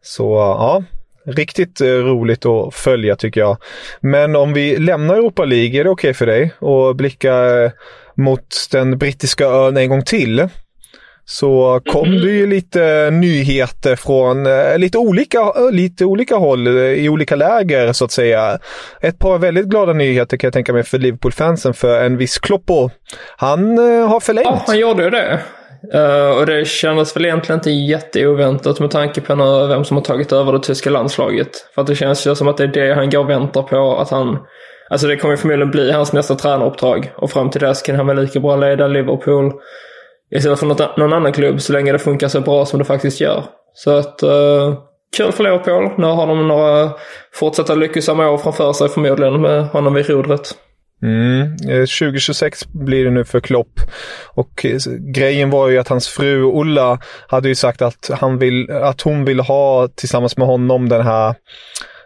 Så 0.01 0.23
ja, 0.23 0.83
Riktigt 1.25 1.81
eh, 1.81 1.87
roligt 1.87 2.45
att 2.45 2.73
följa 2.73 3.15
tycker 3.15 3.41
jag. 3.41 3.57
Men 4.01 4.35
om 4.35 4.53
vi 4.53 4.77
lämnar 4.77 5.15
Europa 5.15 5.45
League, 5.45 5.79
är 5.79 5.83
det 5.83 5.89
okej 5.89 6.09
okay 6.09 6.13
för 6.13 6.25
dig 6.25 6.53
att 6.59 6.95
blicka 6.95 7.63
eh, 7.63 7.71
mot 8.19 8.67
den 8.71 8.97
brittiska 8.97 9.45
ön 9.45 9.77
en 9.77 9.89
gång 9.89 10.03
till? 10.03 10.49
så 11.29 11.81
kom 11.85 12.11
det 12.11 12.31
ju 12.31 12.47
lite 12.47 13.09
nyheter 13.11 13.95
från 13.95 14.45
eh, 14.45 14.77
lite 14.77 14.97
olika, 14.97 15.39
eh, 15.39 15.71
lite 15.71 16.05
olika 16.05 16.35
håll 16.35 16.67
eh, 16.67 16.73
i 16.73 17.09
olika 17.09 17.35
läger 17.35 17.93
så 17.93 18.05
att 18.05 18.11
säga. 18.11 18.59
Ett 19.01 19.19
par 19.19 19.37
väldigt 19.37 19.65
glada 19.65 19.93
nyheter 19.93 20.37
kan 20.37 20.47
jag 20.47 20.53
tänka 20.53 20.73
mig 20.73 20.83
för 20.83 20.97
Liverpool-fansen 20.97 21.73
för 21.73 22.03
en 22.05 22.17
viss 22.17 22.39
Kloppo. 22.39 22.89
Han 23.37 23.77
har 24.07 24.19
förlängt. 24.19 24.47
Ja, 24.47 24.63
han 24.67 24.79
gjorde 24.79 25.03
ju 25.03 25.09
det. 25.09 25.39
Uh, 25.95 26.37
och 26.37 26.45
det 26.45 26.67
kändes 26.67 27.15
väl 27.15 27.25
egentligen 27.25 27.59
inte 27.59 27.71
jätteoväntat 27.71 28.79
med 28.79 28.91
tanke 28.91 29.21
på 29.21 29.35
vem 29.67 29.85
som 29.85 29.97
har 29.97 30.03
tagit 30.03 30.31
över 30.31 30.53
det 30.53 30.59
tyska 30.59 30.89
landslaget. 30.89 31.49
För 31.75 31.81
att 31.81 31.87
det 31.87 31.95
känns 31.95 32.27
ju 32.27 32.35
som 32.35 32.47
att 32.47 32.57
det 32.57 32.63
är 32.63 32.67
det 32.67 32.93
han 32.93 33.09
går 33.09 33.19
och 33.19 33.29
väntar 33.29 33.63
på. 33.63 33.97
Att 33.97 34.09
han, 34.09 34.37
alltså 34.89 35.07
det 35.07 35.17
kommer 35.17 35.35
förmodligen 35.35 35.71
bli 35.71 35.91
hans 35.91 36.13
nästa 36.13 36.35
tränaruppdrag. 36.35 37.11
Och 37.15 37.31
fram 37.31 37.49
till 37.49 37.61
dess 37.61 37.81
kan 37.81 37.95
han 37.95 38.07
väl 38.07 38.21
lika 38.21 38.39
bra 38.39 38.55
leda 38.55 38.87
Liverpool 38.87 39.53
istället 40.35 40.59
för 40.59 40.65
något, 40.65 40.97
någon 40.97 41.13
annan 41.13 41.33
klubb 41.33 41.61
så 41.61 41.73
länge 41.73 41.91
det 41.91 41.99
funkar 41.99 42.27
så 42.27 42.41
bra 42.41 42.65
som 42.65 42.79
det 42.79 42.85
faktiskt 42.85 43.21
gör. 43.21 43.43
Så 43.73 43.97
att 43.97 44.23
uh, 44.23 44.73
kul 45.17 45.31
för 45.31 45.43
Liverpool. 45.43 45.89
Nu 45.97 46.07
har 46.07 46.27
de 46.27 46.47
några 46.47 46.91
fortsatta 47.33 47.75
lyckosamma 47.75 48.29
år 48.29 48.37
framför 48.37 48.73
sig 48.73 48.89
förmodligen 48.89 49.41
med 49.41 49.67
honom 49.67 49.93
vid 49.93 50.09
rodret. 50.09 50.55
Mm. 51.03 51.41
Eh, 51.41 51.85
2026 51.85 52.65
blir 52.67 53.05
det 53.05 53.11
nu 53.11 53.25
för 53.25 53.39
Klopp. 53.39 53.79
Och 54.33 54.65
eh, 54.65 54.77
grejen 55.15 55.49
var 55.49 55.69
ju 55.69 55.77
att 55.77 55.87
hans 55.87 56.07
fru 56.07 56.43
Ulla 56.43 56.99
hade 57.27 57.47
ju 57.47 57.55
sagt 57.55 57.81
att, 57.81 58.09
han 58.13 58.37
vill, 58.37 58.71
att 58.71 59.01
hon 59.01 59.25
vill 59.25 59.39
ha 59.39 59.87
tillsammans 59.87 60.37
med 60.37 60.47
honom 60.47 60.89
den 60.89 61.01
här 61.01 61.35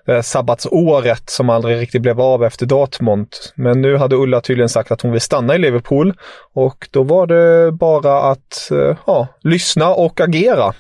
eh, 0.07 0.22
sabbatsåret 0.22 1.29
som 1.29 1.50
aldrig 1.50 1.77
riktigt 1.77 2.01
blev 2.01 2.22
av 2.22 2.43
efter 2.43 2.65
Dortmund. 2.65 3.27
Men 3.55 3.81
nu 3.81 3.98
hade 3.98 4.15
Ulla 4.15 4.41
tydligen 4.41 4.69
sagt 4.69 4.91
att 4.91 5.01
hon 5.01 5.12
vill 5.12 5.22
stanna 5.22 5.55
i 5.55 5.57
Liverpool 5.57 6.13
och 6.53 6.88
då 6.91 7.03
var 7.03 7.27
det 7.27 7.72
bara 7.72 8.22
att 8.22 8.72
eh, 8.72 8.98
ja, 9.05 9.27
lyssna 9.41 9.89
och 9.89 10.22
agera, 10.22 10.74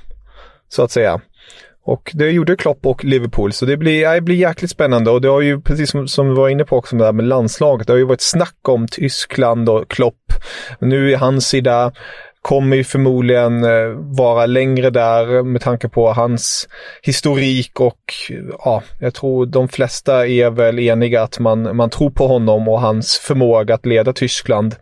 så 0.69 0.83
att 0.83 0.91
säga. 0.91 1.21
Och 1.85 2.11
det 2.13 2.29
gjorde 2.29 2.55
Klopp 2.55 2.85
och 2.85 3.03
Liverpool, 3.03 3.53
så 3.53 3.65
det 3.65 3.77
blir, 3.77 4.13
det 4.13 4.21
blir 4.21 4.35
jäkligt 4.35 4.71
spännande. 4.71 5.11
Och 5.11 5.21
det 5.21 5.27
har 5.27 5.41
ju, 5.41 5.61
precis 5.61 5.89
som, 5.89 6.07
som 6.07 6.29
vi 6.29 6.35
var 6.35 6.49
inne 6.49 6.65
på 6.65 6.77
också 6.77 6.95
med 6.95 7.01
det 7.01 7.07
här 7.07 7.13
med 7.13 7.25
landslaget, 7.25 7.87
det 7.87 7.93
har 7.93 7.97
ju 7.97 8.05
varit 8.05 8.21
snack 8.21 8.69
om 8.69 8.87
Tyskland 8.87 9.69
och 9.69 9.89
Klopp. 9.89 10.33
Nu 10.79 11.11
är 11.13 11.17
hans 11.17 11.47
sida 11.47 11.91
kommer 12.43 12.75
ju 12.75 12.83
förmodligen 12.83 13.63
eh, 13.63 13.87
vara 13.95 14.45
längre 14.45 14.89
där 14.89 15.43
med 15.43 15.61
tanke 15.61 15.89
på 15.89 16.13
hans 16.13 16.67
historik 17.01 17.79
och 17.79 18.13
ja, 18.65 18.83
jag 18.99 19.13
tror 19.13 19.45
de 19.45 19.67
flesta 19.67 20.27
är 20.27 20.49
väl 20.49 20.79
eniga 20.79 21.23
att 21.23 21.39
man, 21.39 21.75
man 21.75 21.89
tror 21.89 22.09
på 22.09 22.27
honom 22.27 22.67
och 22.67 22.81
hans 22.81 23.17
förmåga 23.17 23.73
att 23.75 23.85
leda 23.85 24.13
Tyskland. 24.13 24.75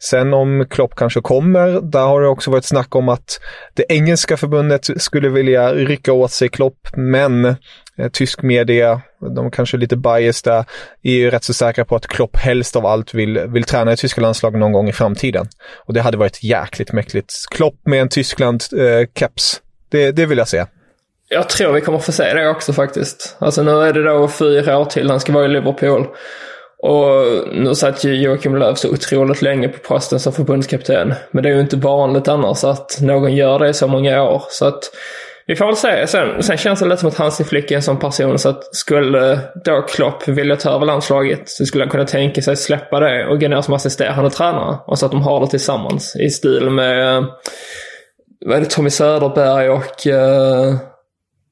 Sen 0.00 0.34
om 0.34 0.66
Klopp 0.70 0.94
kanske 0.94 1.20
kommer, 1.20 1.80
där 1.80 2.06
har 2.06 2.20
det 2.20 2.28
också 2.28 2.50
varit 2.50 2.64
snack 2.64 2.94
om 2.94 3.08
att 3.08 3.40
det 3.74 3.84
engelska 3.88 4.36
förbundet 4.36 5.02
skulle 5.02 5.28
vilja 5.28 5.74
rycka 5.74 6.12
åt 6.12 6.32
sig 6.32 6.48
Klopp, 6.48 6.88
men 6.96 7.56
Eh, 7.98 8.08
tysk 8.08 8.42
media, 8.42 9.00
de 9.36 9.50
kanske 9.50 9.76
är 9.76 9.78
lite 9.78 9.96
biased 9.96 10.52
där, 10.52 10.64
är 11.02 11.12
ju 11.12 11.30
rätt 11.30 11.44
så 11.44 11.54
säkra 11.54 11.84
på 11.84 11.96
att 11.96 12.06
Klopp 12.06 12.36
helst 12.36 12.76
av 12.76 12.86
allt 12.86 13.14
vill, 13.14 13.38
vill 13.38 13.64
träna 13.64 13.92
i 13.92 13.96
tyska 13.96 14.20
landslaget 14.20 14.60
någon 14.60 14.72
gång 14.72 14.88
i 14.88 14.92
framtiden. 14.92 15.46
Och 15.74 15.94
det 15.94 16.00
hade 16.00 16.16
varit 16.16 16.42
jäkligt 16.42 16.92
mäktigt. 16.92 17.34
Klopp 17.50 17.74
med 17.84 18.00
en 18.00 18.08
Tyskland-keps, 18.08 19.54
eh, 19.54 19.60
det, 19.90 20.12
det 20.12 20.26
vill 20.26 20.38
jag 20.38 20.48
se. 20.48 20.64
Jag 21.28 21.48
tror 21.48 21.72
vi 21.72 21.80
kommer 21.80 21.98
få 21.98 22.12
se 22.12 22.34
det 22.34 22.48
också 22.48 22.72
faktiskt. 22.72 23.36
Alltså 23.38 23.62
nu 23.62 23.70
är 23.70 23.92
det 23.92 24.04
då 24.04 24.28
fyra 24.28 24.78
år 24.78 24.84
till 24.84 25.10
han 25.10 25.20
ska 25.20 25.32
vara 25.32 25.44
i 25.44 25.48
Liverpool. 25.48 26.06
Och 26.78 27.26
nu 27.52 27.74
satt 27.74 28.04
ju 28.04 28.14
Joakim 28.14 28.56
Löw 28.56 28.74
så 28.74 28.90
otroligt 28.90 29.42
länge 29.42 29.68
på 29.68 29.78
posten 29.78 30.20
som 30.20 30.32
förbundskapten. 30.32 31.14
Men 31.30 31.42
det 31.42 31.48
är 31.48 31.54
ju 31.54 31.60
inte 31.60 31.76
vanligt 31.76 32.28
annars 32.28 32.64
att 32.64 32.98
någon 33.00 33.34
gör 33.34 33.58
det 33.58 33.68
i 33.68 33.74
så 33.74 33.86
många 33.86 34.22
år. 34.22 34.42
Så 34.48 34.66
att 34.66 34.90
vi 35.46 35.56
får 35.56 35.66
väl 35.66 35.76
se. 35.76 36.06
Sen, 36.06 36.42
sen 36.42 36.56
känns 36.56 36.80
det 36.80 36.86
lite 36.86 36.96
som 36.96 37.08
att 37.08 37.16
Hansi 37.16 37.44
Flick 37.44 37.70
är 37.70 37.76
en 37.76 37.82
sån 37.82 37.98
person 37.98 38.38
så 38.38 38.48
att 38.48 38.74
skulle 38.76 39.38
då 39.64 39.82
Klopp 39.82 40.28
vilja 40.28 40.56
ta 40.56 40.70
över 40.70 40.86
landslaget 40.86 41.48
så 41.48 41.66
skulle 41.66 41.84
han 41.84 41.90
kunna 41.90 42.04
tänka 42.04 42.42
sig 42.42 42.56
släppa 42.56 43.00
det 43.00 43.26
och 43.26 43.40
gå 43.40 43.48
ner 43.48 43.60
som 43.60 43.74
assisterande 43.74 44.30
tränare. 44.30 44.78
Och 44.86 44.98
så 44.98 45.06
att 45.06 45.12
de 45.12 45.22
har 45.22 45.40
det 45.40 45.46
tillsammans 45.46 46.16
i 46.16 46.30
stil 46.30 46.70
med 46.70 47.16
eh, 47.16 47.24
vad 48.46 48.56
är 48.56 48.60
det, 48.60 48.70
Tommy 48.70 48.90
Söderberg 48.90 49.68
och 49.68 50.06
uh, 50.06 50.76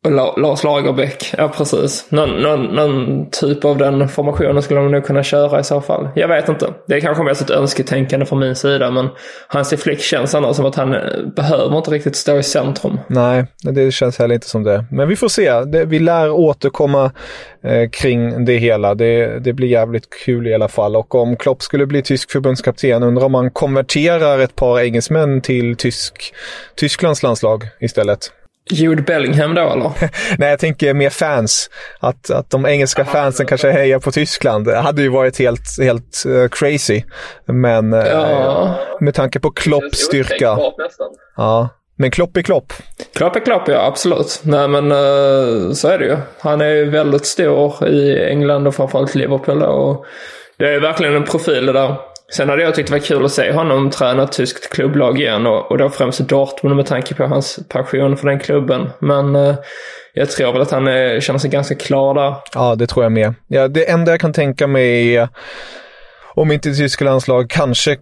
och 0.05 0.41
Lars 0.41 0.65
Lagerbäck, 0.65 1.35
ja 1.39 1.49
precis. 1.49 2.07
Någon, 2.09 2.31
någon, 2.43 2.65
någon, 2.65 3.27
typ 3.31 3.65
av 3.65 3.79
den 3.79 4.09
formationen 4.09 4.63
skulle 4.63 4.81
de 4.81 4.91
nog 4.91 5.05
kunna 5.05 5.23
köra 5.23 5.61
i 5.61 5.65
så 5.65 5.81
fall. 5.81 6.09
Jag 6.15 6.29
vet 6.29 6.49
inte. 6.49 6.75
Det 6.87 6.95
är 6.95 7.01
kanske 7.01 7.25
mest 7.25 7.43
ett 7.43 7.51
önsketänkande 7.51 8.27
från 8.27 8.39
min 8.39 8.57
sida 8.57 8.91
men 8.91 9.09
Hansi 9.49 9.77
Flick 9.77 10.01
känns 10.01 10.35
ändå 10.35 10.55
som 10.55 10.67
att 10.67 10.75
han 10.75 10.95
eh, 10.95 11.01
behöver 11.37 11.77
inte 11.77 11.91
riktigt 11.91 12.17
stå 12.17 12.39
i 12.39 12.43
centrum. 12.43 13.01
Nej, 13.07 13.47
det 13.63 13.95
känns 13.95 14.19
heller 14.19 14.35
inte 14.35 14.49
som 14.49 14.63
det. 14.63 14.85
Men 14.91 15.09
vi 15.09 15.17
får 15.17 15.29
se. 15.29 15.85
vi 15.85 15.99
lär 15.99 16.31
återkomma 16.31 17.13
eh, 17.63 17.91
kring 17.91 18.45
det 18.45 18.57
hela. 18.57 18.95
Det, 18.95 19.39
det 19.39 19.53
blir 19.53 19.69
jävligt 19.69 20.11
kul 20.25 20.47
i 20.47 20.55
alla 20.55 20.69
fall. 20.69 20.97
Och 20.97 21.15
om 21.15 21.37
Klopp 21.37 21.63
skulle 21.63 21.87
bli 21.87 22.03
tysk 22.03 22.31
förbundskapten, 22.31 23.03
undrar 23.03 23.25
om 23.25 23.35
han 23.35 23.51
konverterar 23.51 24.39
ett 24.39 24.57
par 24.57 24.81
engelsmän 24.81 25.41
till 25.41 25.77
tysk, 25.77 26.35
Tysklands 26.77 27.23
landslag 27.23 27.65
istället. 27.81 28.31
Jude 28.71 29.03
Bellingham 29.03 29.55
då 29.55 29.63
eller? 29.63 29.93
Nej, 30.39 30.51
jag 30.51 30.59
tänker 30.59 30.95
mer 30.95 31.11
fans. 31.11 31.71
Att, 32.01 32.31
att 32.31 32.51
de 32.51 32.67
engelska 32.67 33.03
Aha, 33.03 33.13
fansen 33.13 33.47
kanske 33.47 33.71
hejar 33.71 33.99
på 33.99 34.13
Tyskland. 34.13 34.67
Det 34.67 34.77
hade 34.77 35.03
ju 35.03 35.09
varit 35.09 35.39
helt, 35.39 35.81
helt 35.83 36.23
uh, 36.27 36.49
crazy. 36.49 37.03
Men 37.47 37.95
uh, 37.95 38.07
ja. 38.07 38.75
med 39.01 39.15
tanke 39.15 39.41
på 39.41 39.51
Klopps 39.51 39.99
styrka. 39.99 40.59
Ja, 41.37 41.69
men 41.97 42.11
Klopp 42.11 42.37
är 42.37 42.43
Klopp. 42.43 42.73
Klopp 43.15 43.37
är 43.37 43.41
Klopp, 43.41 43.69
ja 43.69 43.87
absolut. 43.87 44.41
Nej 44.43 44.69
men 44.69 44.93
uh, 44.93 45.73
så 45.73 45.89
är 45.89 45.99
det 45.99 46.05
ju. 46.05 46.17
Han 46.41 46.61
är 46.61 46.69
ju 46.69 46.91
väldigt 46.91 47.27
stor 47.27 47.89
i 47.89 48.25
England 48.29 48.67
och 48.67 48.75
framförallt 48.75 49.15
Liverpool. 49.15 49.63
Och 49.63 50.05
det 50.59 50.75
är 50.75 50.81
verkligen 50.81 51.15
en 51.15 51.25
profil 51.25 51.67
det 51.67 51.73
där. 51.73 51.97
Sen 52.37 52.49
hade 52.49 52.63
jag 52.63 52.75
tyckt 52.75 52.89
det 52.89 52.95
var 52.95 52.99
kul 52.99 53.25
att 53.25 53.33
se 53.33 53.53
honom 53.53 53.91
träna 53.91 54.23
ett 54.23 54.33
tyskt 54.33 54.73
klubblag 54.73 55.21
igen 55.21 55.47
och, 55.47 55.71
och 55.71 55.79
då 55.79 55.91
främst 55.91 56.21
Dortmund 56.21 56.77
med 56.77 56.87
tanke 56.87 57.15
på 57.15 57.25
hans 57.25 57.59
passion 57.69 58.17
för 58.17 58.29
den 58.29 58.41
klubben. 58.41 58.91
Men 58.99 59.37
eh, 59.37 59.55
jag 60.15 60.31
tror 60.31 60.53
väl 60.53 60.63
att 60.63 60.71
han 60.71 60.87
är, 60.87 61.21
känner 61.21 61.39
sig 61.39 61.51
ganska 61.51 61.75
klar 61.75 62.15
där. 62.15 62.35
Ja, 62.55 62.75
det 62.75 62.87
tror 62.87 63.05
jag 63.05 63.13
med. 63.13 63.35
Ja, 63.47 63.69
det 63.69 63.91
enda 63.91 64.13
jag 64.13 64.21
kan 64.21 64.33
tänka 64.33 64.67
mig 64.67 65.17
är, 65.17 65.29
om 66.35 66.53
inte 66.53 66.75
tyska 66.75 67.05
landslag, 67.05 67.51
kanske 67.51 67.97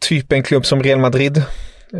typ 0.00 0.32
en 0.32 0.42
klubb 0.42 0.66
som 0.66 0.82
Real 0.82 0.98
Madrid. 0.98 1.42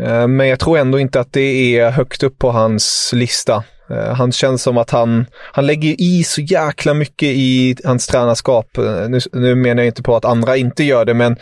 Eh, 0.03 0.27
men 0.27 0.47
jag 0.47 0.59
tror 0.59 0.77
ändå 0.77 0.99
inte 0.99 1.19
att 1.19 1.33
det 1.33 1.79
är 1.79 1.89
högt 1.89 2.23
upp 2.23 2.39
på 2.39 2.51
hans 2.51 3.11
lista. 3.13 3.63
Eh, 3.89 4.13
han 4.13 4.31
känns 4.31 4.63
som 4.63 4.77
att 4.77 4.89
han, 4.89 5.25
han 5.51 5.65
lägger 5.65 6.01
i 6.01 6.23
så 6.23 6.41
jäkla 6.41 6.93
mycket 6.93 7.29
i 7.29 7.75
hans 7.85 8.07
tränarskap. 8.07 8.77
Eh, 8.77 9.09
nu, 9.09 9.19
nu 9.33 9.55
menar 9.55 9.83
jag 9.83 9.87
inte 9.87 10.03
på 10.03 10.15
att 10.15 10.25
andra 10.25 10.57
inte 10.57 10.83
gör 10.83 11.05
det, 11.05 11.13
men 11.13 11.35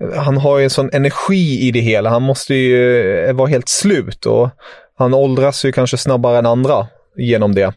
eh, 0.00 0.22
han 0.22 0.36
har 0.36 0.58
ju 0.58 0.64
en 0.64 0.70
sån 0.70 0.90
energi 0.92 1.60
i 1.60 1.70
det 1.70 1.80
hela. 1.80 2.10
Han 2.10 2.22
måste 2.22 2.54
ju 2.54 3.32
vara 3.32 3.48
helt 3.48 3.68
slut 3.68 4.26
och 4.26 4.50
han 4.98 5.14
åldras 5.14 5.64
ju 5.64 5.72
kanske 5.72 5.96
snabbare 5.96 6.38
än 6.38 6.46
andra 6.46 6.86
genom 7.16 7.54
det. 7.54 7.72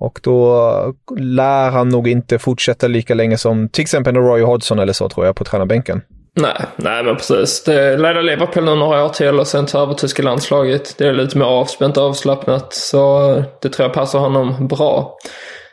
Och 0.00 0.20
då 0.22 0.94
lär 1.18 1.70
han 1.70 1.88
nog 1.88 2.08
inte 2.08 2.38
fortsätta 2.38 2.88
lika 2.88 3.14
länge 3.14 3.38
som 3.38 3.68
till 3.68 3.82
exempel 3.82 4.16
Roy 4.16 4.42
Hodgson 4.42 4.78
eller 4.78 4.92
så 4.92 5.08
tror 5.08 5.26
jag 5.26 5.36
på 5.36 5.44
tränarbänken. 5.44 6.02
Nej, 6.40 6.64
nej 6.76 7.04
men 7.04 7.16
precis. 7.16 7.64
Det 7.64 7.96
leder 7.96 8.22
Liverpool 8.22 8.64
nu 8.64 8.74
några 8.74 9.04
år 9.04 9.08
till 9.08 9.40
och 9.40 9.46
sen 9.46 9.66
ta 9.66 9.82
över 9.82 9.94
tyska 9.94 10.22
landslaget. 10.22 10.94
Det 10.98 11.08
är 11.08 11.12
lite 11.12 11.38
mer 11.38 11.46
avspänt 11.46 11.96
och 11.96 12.04
avslappnat. 12.04 12.74
Så 12.74 13.32
det 13.62 13.68
tror 13.68 13.88
jag 13.88 13.94
passar 13.94 14.18
honom 14.18 14.68
bra. 14.68 15.18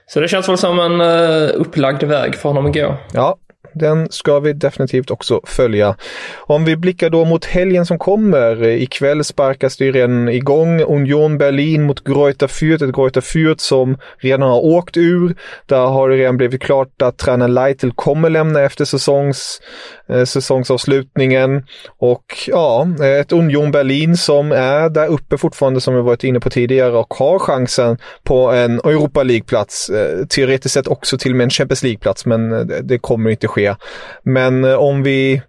Så 0.08 0.20
det 0.20 0.28
känns 0.28 0.50
väl 0.50 0.58
som 0.58 0.80
en 0.80 1.02
eh, 1.02 1.50
upplagd 1.54 2.04
väg 2.04 2.36
för 2.36 2.50
honom 2.50 2.66
att 2.66 2.74
gå. 2.74 2.98
Ja, 3.14 3.38
den 3.76 4.12
ska 4.12 4.40
vi 4.40 4.54
definitivt 4.54 5.12
också 5.12 5.42
följa. 5.44 5.96
Om 6.38 6.66
vi 6.66 6.76
blickar 6.76 7.10
då 7.10 7.26
mot 7.26 7.46
helgen 7.46 7.86
som 7.86 8.00
kommer. 8.00 8.64
Eh, 8.64 8.84
ikväll 8.84 9.24
sparkas 9.24 9.78
det 9.78 9.92
redan 9.92 10.30
igång. 10.30 10.82
Union 10.82 11.38
Berlin 11.38 11.84
mot 11.84 12.04
Greuther 12.04 12.48
Fürth. 12.48 12.90
Ett 12.90 12.96
Greuther 12.96 13.22
Fürth 13.22 13.60
som 13.60 13.98
redan 14.18 14.42
har 14.42 14.66
åkt 14.66 14.98
ur. 14.98 15.36
Där 15.66 15.86
har 15.86 16.10
det 16.10 16.16
redan 16.16 16.38
blivit 16.38 16.62
klart 16.62 17.02
att 17.02 17.18
tränaren 17.18 17.54
Leitl 17.54 17.90
kommer 17.96 18.30
lämna 18.30 18.62
efter 18.62 18.86
säsongs, 18.86 19.62
Eh, 20.10 20.24
säsongsavslutningen. 20.24 21.66
Och 21.98 22.24
ja, 22.48 22.88
eh, 23.00 23.20
ett 23.20 23.32
Union 23.32 23.72
Berlin 23.72 24.18
som 24.18 24.52
är 24.52 24.90
där 24.90 25.08
uppe 25.08 25.38
fortfarande 25.38 25.82
som 25.82 25.96
vi 25.96 26.02
varit 26.02 26.24
inne 26.24 26.40
på 26.40 26.50
tidigare 26.50 26.98
och 26.98 27.14
har 27.14 27.40
chansen 27.40 27.98
på 28.24 28.52
en 28.52 28.80
Europa 28.80 29.24
League-plats. 29.24 29.90
Eh, 29.90 30.26
teoretiskt 30.26 30.74
sett 30.74 30.88
också 30.88 31.18
till 31.18 31.32
och 31.32 31.38
med 31.38 31.44
en 31.44 31.50
Champions 31.50 31.84
League-plats 31.84 32.26
men 32.26 32.68
det 32.84 32.98
kommer 32.98 33.30
inte 33.30 33.48
ske 33.48 33.76
men 34.24 34.64
om 34.64 35.04
vi 35.04 35.42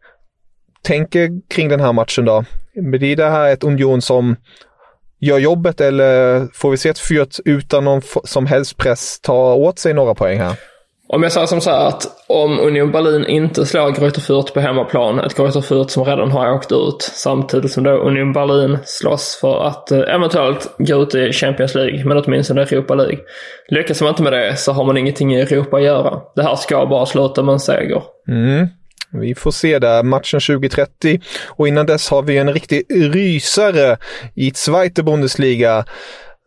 tänker 0.83 1.31
kring 1.49 1.69
den 1.69 1.81
här 1.81 1.93
matchen 1.93 2.25
då. 2.25 2.45
Blir 2.75 3.17
det 3.17 3.29
här 3.29 3.53
ett 3.53 3.65
Union 3.65 4.03
som 4.03 4.37
gör 5.21 5.39
jobbet 5.39 5.81
eller 5.81 6.47
får 6.55 6.71
vi 6.71 6.77
se 6.77 6.89
ett 6.89 6.99
Fürth 6.99 7.41
utan 7.45 7.85
någon 7.85 8.03
som 8.25 8.47
helst 8.47 8.77
press 8.77 9.21
ta 9.21 9.55
åt 9.55 9.79
sig 9.79 9.95
några 9.95 10.15
poäng 10.15 10.39
här? 10.39 10.57
Om 11.09 11.23
jag 11.23 11.33
säger 11.33 11.47
som 11.47 11.61
så 11.61 11.71
här 11.71 11.89
att 11.89 12.07
om 12.27 12.61
Union 12.61 12.93
Berlin 12.93 13.27
inte 13.27 13.67
slår 13.67 13.91
Greuther 13.91 14.21
Fürth 14.21 14.53
på 14.53 14.61
hemmaplan, 14.61 15.19
ett 15.19 15.37
Greuther 15.37 15.61
Fürth 15.61 15.89
som 15.89 16.05
redan 16.05 16.31
har 16.31 16.53
åkt 16.53 16.73
ut, 16.73 17.03
samtidigt 17.03 17.73
som 17.73 17.85
då 17.85 17.91
Union 17.91 18.33
Berlin 18.33 18.79
slåss 18.85 19.39
för 19.41 19.65
att 19.65 19.91
eh, 19.91 19.99
eventuellt 19.99 20.75
gå 20.79 21.03
ut 21.03 21.15
i 21.15 21.33
Champions 21.33 21.75
League, 21.75 22.05
men 22.05 22.19
åtminstone 22.19 22.63
Europa 22.63 22.95
League. 22.95 23.19
Lyckas 23.69 24.01
man 24.01 24.11
inte 24.11 24.23
med 24.23 24.33
det 24.33 24.57
så 24.57 24.73
har 24.73 24.85
man 24.85 24.97
ingenting 24.97 25.35
i 25.35 25.41
Europa 25.41 25.77
att 25.77 25.83
göra. 25.83 26.21
Det 26.35 26.43
här 26.43 26.57
ska 26.57 26.87
bara 26.87 27.07
sluta 27.07 27.43
med 27.43 27.53
en 27.53 27.61
seger. 27.61 28.03
Mm. 28.29 28.69
Vi 29.13 29.35
får 29.35 29.51
se 29.51 29.79
där, 29.79 30.03
matchen 30.03 30.41
2030 30.41 31.21
och 31.47 31.69
innan 31.69 31.87
dess 31.87 32.11
har 32.11 32.23
vi 32.23 32.39
en 32.39 32.53
riktig 32.53 32.83
rysare 32.91 33.97
i 34.35 34.51
Zweite 34.55 35.03
Bundesliga 35.03 35.85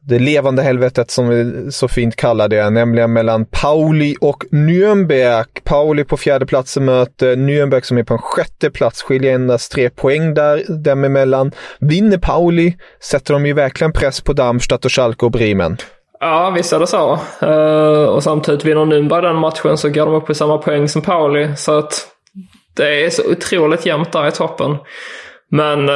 det 0.10 0.20
levande 0.20 0.62
helvetet 0.62 1.12
som 1.12 1.30
vi 1.30 1.72
så 1.72 1.88
fint 1.88 2.16
kallar 2.16 2.48
det, 2.48 2.70
nämligen 2.70 3.13
mellan 3.13 3.46
Pauli 3.46 4.16
och 4.22 4.44
Nürnberg. 4.51 5.46
Pauli 5.63 6.04
på 6.04 6.18
fjärde 6.18 6.46
platsen 6.46 6.86
möter 6.86 7.36
Nürnberg 7.36 7.82
som 7.82 7.98
är 7.98 8.04
på 8.04 8.13
en 8.13 8.22
sjätte 8.22 8.70
plats, 8.70 9.01
skiljer 9.01 9.36
endast 9.36 9.72
tre 9.72 9.89
poäng 9.89 10.34
där, 10.34 10.84
dem 10.84 11.04
emellan. 11.04 11.51
Vinner 11.80 12.18
Pauli 12.18 12.74
sätter 13.04 13.34
de 13.34 13.46
ju 13.46 13.54
verkligen 13.54 13.94
press 13.94 14.22
på 14.22 14.34
Darmstadt 14.34 14.86
och 14.86 14.92
Schalke 14.92 15.25
och 15.25 15.32
Bremen. 15.32 15.78
Ja, 16.20 16.54
visst 16.56 16.74
är 16.74 16.80
det 16.80 16.88
så. 16.88 17.20
Uh, 17.44 18.04
och 18.04 18.24
samtidigt 18.24 18.66
vinner 18.66 18.86
Nürnberg 18.86 19.22
den 19.22 19.36
matchen 19.36 19.78
så 19.78 19.89
går 19.89 20.06
de 20.06 20.16
upp 20.16 20.30
i 20.30 20.36
samma 20.36 20.58
poäng 20.58 20.88
som 20.88 21.01
Pauli. 21.01 21.56
Så 21.56 21.78
att 21.78 22.08
det 22.78 23.06
är 23.06 23.10
så 23.10 23.32
otroligt 23.32 23.86
jämnt 23.86 24.12
där 24.12 24.28
i 24.28 24.32
toppen. 24.32 24.78
Men 25.51 25.89
eh, 25.89 25.96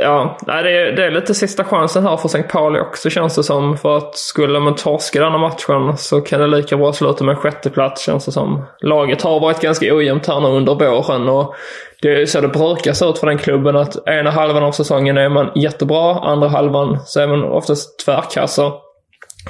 ja, 0.00 0.38
det 0.46 0.52
är, 0.52 0.92
det 0.92 1.06
är 1.06 1.10
lite 1.10 1.34
sista 1.34 1.64
chansen 1.64 2.06
här 2.06 2.16
för 2.16 2.26
St. 2.26 2.42
Pauli 2.42 2.80
också 2.80 3.10
känns 3.10 3.36
det 3.36 3.42
som. 3.42 3.76
För 3.76 3.96
att 3.96 4.16
skulle 4.16 4.60
man 4.60 4.74
torska 4.74 5.20
denna 5.20 5.38
matchen 5.38 5.96
så 5.96 6.20
kan 6.20 6.40
det 6.40 6.46
lika 6.46 6.76
bra 6.76 6.92
sluta 6.92 7.24
med 7.24 7.32
en 7.32 7.40
sjätteplats 7.40 8.02
känns 8.02 8.24
det 8.24 8.32
som. 8.32 8.64
Laget 8.80 9.22
har 9.22 9.40
varit 9.40 9.60
ganska 9.60 9.94
ojämnt 9.94 10.26
här 10.26 10.40
nu 10.40 10.48
under 10.48 10.74
våren 10.74 11.28
och 11.28 11.54
det 12.02 12.22
är 12.22 12.26
så 12.26 12.40
det 12.40 12.48
brukar 12.48 12.92
se 12.92 13.04
ut 13.04 13.18
för 13.18 13.26
den 13.26 13.38
klubben 13.38 13.76
att 13.76 14.08
ena 14.08 14.30
halvan 14.30 14.62
av 14.62 14.72
säsongen 14.72 15.18
är 15.18 15.28
man 15.28 15.50
jättebra, 15.54 16.20
andra 16.20 16.48
halvan 16.48 16.98
så 17.04 17.20
är 17.20 17.26
man 17.26 17.44
oftast 17.44 18.04
tvärkassa. 18.04 18.72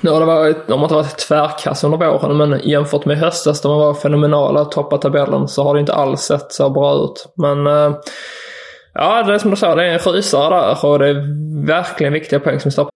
Nu 0.00 0.11
har 0.11 0.20
det 0.20 0.26
varit, 0.26 0.68
de 0.68 0.73
har 0.73 0.85
inte 0.85 0.94
varit 0.94 1.18
tvärkass 1.18 1.85
under 1.85 1.99
våren, 1.99 2.37
men 2.37 2.61
jämfört 2.64 3.04
med 3.04 3.18
höstas 3.18 3.62
då 3.62 3.68
man 3.68 3.78
var 3.78 3.94
fenomenala 3.94 4.61
och 4.61 4.73
toppade 4.73 5.02
tabellen 5.02 5.49
så 5.49 5.62
har 5.62 5.75
det 5.75 5.80
inte 5.80 5.94
alls 5.94 6.20
sett 6.20 6.52
så 6.52 6.70
bra 6.70 6.94
ut. 6.94 7.32
Men 7.37 7.66
eh, 7.66 7.97
Ja, 8.94 9.23
det 9.23 9.35
är 9.35 9.38
som 9.38 9.50
du 9.50 9.56
sa, 9.56 9.75
det 9.75 9.85
är 9.85 9.92
en 9.92 10.12
rysare 10.12 10.54
där 10.54 10.85
och 10.85 10.99
det 10.99 11.09
är 11.09 11.66
verkligen 11.66 12.12
viktiga 12.12 12.40
poäng 12.40 12.61
som 12.61 12.70
står 12.70 12.90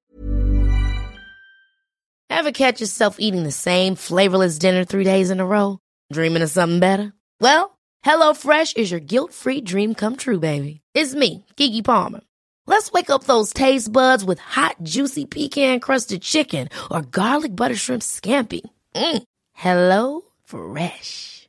Ever 2.30 2.52
catch 2.52 2.80
yourself 2.80 3.16
eating 3.18 3.44
the 3.44 3.52
same 3.52 3.96
flavorless 3.96 4.58
dinner 4.58 4.84
three 4.84 5.04
days 5.04 5.30
in 5.30 5.40
a 5.40 5.46
row? 5.46 5.78
Dreaming 6.12 6.42
of 6.42 6.50
something 6.50 6.80
better? 6.80 7.12
Well, 7.40 7.70
hello 8.04 8.34
fresh 8.34 8.76
is 8.76 8.90
your 8.90 9.00
guilt 9.00 9.32
free 9.32 9.60
dream 9.60 9.94
come 9.94 10.16
true 10.16 10.40
baby. 10.40 10.80
It's 10.94 11.14
me, 11.14 11.44
Gigi 11.56 11.82
Palmer. 11.82 12.20
Let's 12.66 12.90
wake 12.92 13.10
up 13.10 13.24
those 13.24 13.52
taste 13.52 13.92
buds 13.92 14.24
with 14.24 14.38
hot 14.38 14.76
juicy 14.82 15.26
pecan 15.26 15.80
crusted 15.80 16.22
chicken 16.22 16.68
or 16.90 17.02
garlic 17.02 17.54
butter 17.54 17.76
shrimp 17.76 18.02
scampi. 18.02 18.62
Mm. 18.94 19.22
Hello 19.52 20.22
fresh. 20.44 21.48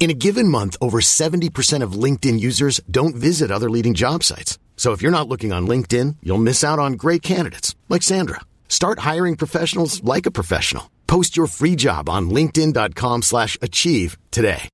In 0.00 0.08
a 0.08 0.14
given 0.14 0.48
month, 0.48 0.78
over 0.80 1.00
70% 1.02 1.82
of 1.82 1.92
LinkedIn 1.92 2.40
users 2.40 2.80
don't 2.90 3.14
visit 3.14 3.50
other 3.50 3.68
leading 3.68 3.92
job 3.92 4.24
sites. 4.24 4.58
So 4.78 4.92
if 4.92 5.02
you're 5.02 5.12
not 5.12 5.28
looking 5.28 5.52
on 5.52 5.68
LinkedIn, 5.68 6.16
you'll 6.22 6.38
miss 6.38 6.64
out 6.64 6.78
on 6.78 6.94
great 6.94 7.20
candidates 7.20 7.76
like 7.90 8.02
Sandra. 8.02 8.40
Start 8.66 9.00
hiring 9.00 9.36
professionals 9.36 10.02
like 10.02 10.24
a 10.24 10.30
professional. 10.30 10.90
Post 11.06 11.36
your 11.36 11.46
free 11.48 11.76
job 11.76 12.08
on 12.08 12.30
linkedin.com/achieve 12.30 14.16
today. 14.30 14.70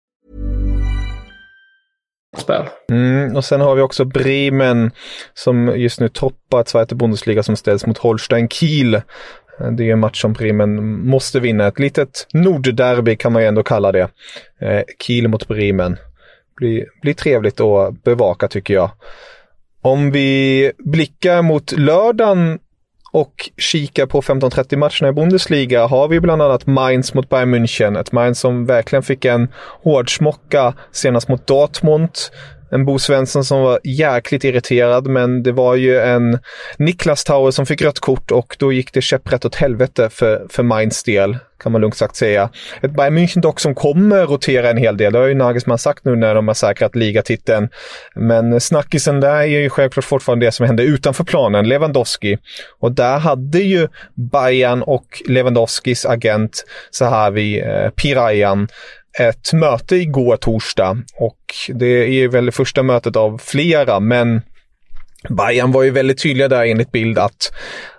Mm, 2.90 3.37
och 3.37 3.45
sen 3.45 3.61
har 3.61 3.75
vi 3.75 3.83
också 3.83 4.04
Bremen 4.04 4.90
som 5.35 5.68
just 5.76 6.00
nu 6.00 6.09
toppar 6.09 6.64
Zweite 6.64 6.95
Bundesliga 6.95 7.42
som 7.42 7.56
ställs 7.56 7.87
mot 7.87 7.99
Holstein 7.99 8.49
Kiel. 8.49 9.02
Eh, 9.60 9.70
det 9.70 9.88
är 9.88 9.92
en 9.92 9.98
match 9.98 10.20
som 10.20 10.32
Bremen 10.32 10.98
måste 11.06 11.40
vinna. 11.40 11.66
Ett 11.66 11.78
litet 11.78 12.26
nordderby 12.32 13.16
kan 13.16 13.32
man 13.32 13.42
ju 13.42 13.48
ändå 13.48 13.62
kalla 13.62 13.92
det. 13.92 14.08
Eh, 14.60 14.82
Kiel 15.02 15.28
mot 15.28 15.48
Bremen. 15.48 15.96
Blir, 16.56 16.84
blir 17.02 17.14
trevligt 17.14 17.60
att 17.60 18.02
bevaka 18.02 18.48
tycker 18.48 18.75
jag. 18.75 18.90
Om 19.82 20.10
vi 20.10 20.72
blickar 20.78 21.42
mot 21.42 21.72
lördagen 21.72 22.58
och 23.12 23.50
kikar 23.56 24.06
på 24.06 24.22
15.30 24.22 24.76
matcherna 24.76 25.08
i 25.08 25.12
Bundesliga 25.12 25.86
har 25.86 26.08
vi 26.08 26.20
bland 26.20 26.42
annat 26.42 26.66
Mainz 26.66 27.14
mot 27.14 27.28
Bayern 27.28 27.54
München. 27.54 28.00
Ett 28.00 28.12
Mainz 28.12 28.40
som 28.40 28.66
verkligen 28.66 29.02
fick 29.02 29.25
en 29.25 29.48
hårdsmocka 29.82 30.75
senast 30.92 31.28
mot 31.28 31.46
Dortmund 31.46 32.10
en 32.70 32.85
Bo 32.85 32.99
Svensson 32.99 33.44
som 33.44 33.61
var 33.61 33.80
jäkligt 33.85 34.44
irriterad, 34.44 35.06
men 35.06 35.42
det 35.42 35.52
var 35.52 35.75
ju 35.75 36.00
en 36.00 36.38
Niklas 36.76 37.25
Tauer 37.25 37.50
som 37.50 37.67
fick 37.67 37.82
rött 37.82 38.00
kort 38.00 38.30
och 38.30 38.56
då 38.58 38.73
gick 38.73 38.93
det 38.93 39.00
käpprätt 39.00 39.45
åt 39.45 39.54
helvete 39.54 40.08
för, 40.10 40.47
för 40.49 40.62
Mainz 40.62 41.02
del, 41.02 41.38
kan 41.62 41.73
man 41.73 41.80
lugnt 41.80 41.97
sagt 41.97 42.17
säga. 42.17 42.50
Ett 42.82 42.90
Bayern 42.90 43.19
München 43.19 43.40
dock 43.40 43.60
som 43.60 43.75
kommer 43.75 44.26
rotera 44.26 44.71
en 44.71 44.76
hel 44.76 44.97
del, 44.97 45.12
det 45.12 45.19
har 45.19 45.26
ju 45.26 45.34
Nagelsmann 45.34 45.78
sagt 45.78 46.04
nu 46.04 46.17
när 46.17 46.34
de 46.34 46.49
har 46.49 46.54
säkrat 46.54 46.97
ligatiteln. 46.97 47.69
Men 48.14 48.60
snackisen 48.60 49.21
där 49.21 49.36
är 49.36 49.45
ju 49.45 49.71
självklart 49.71 50.04
fortfarande 50.04 50.47
det 50.47 50.52
som 50.52 50.67
hände 50.67 50.82
utanför 50.82 51.25
planen, 51.25 51.69
Lewandowski. 51.69 52.38
Och 52.80 52.93
där 52.93 53.19
hade 53.19 53.58
ju 53.58 53.88
Bayern 54.14 54.82
och 54.82 55.23
Lewandowskis 55.26 56.06
agent 56.06 56.64
Sahavi 56.90 57.60
eh, 57.60 57.90
Pirayan 57.90 58.69
ett 59.18 59.52
möte 59.52 59.96
igår 59.96 60.36
torsdag 60.36 60.96
och 61.16 61.38
det 61.74 62.22
är 62.22 62.28
väl 62.28 62.46
det 62.46 62.52
första 62.52 62.82
mötet 62.82 63.16
av 63.16 63.38
flera, 63.38 64.00
men 64.00 64.42
Bayern 65.28 65.72
var 65.72 65.82
ju 65.82 65.90
väldigt 65.90 66.22
tydliga 66.22 66.48
där 66.48 66.64
enligt 66.64 66.92
bild 66.92 67.18
att 67.18 67.52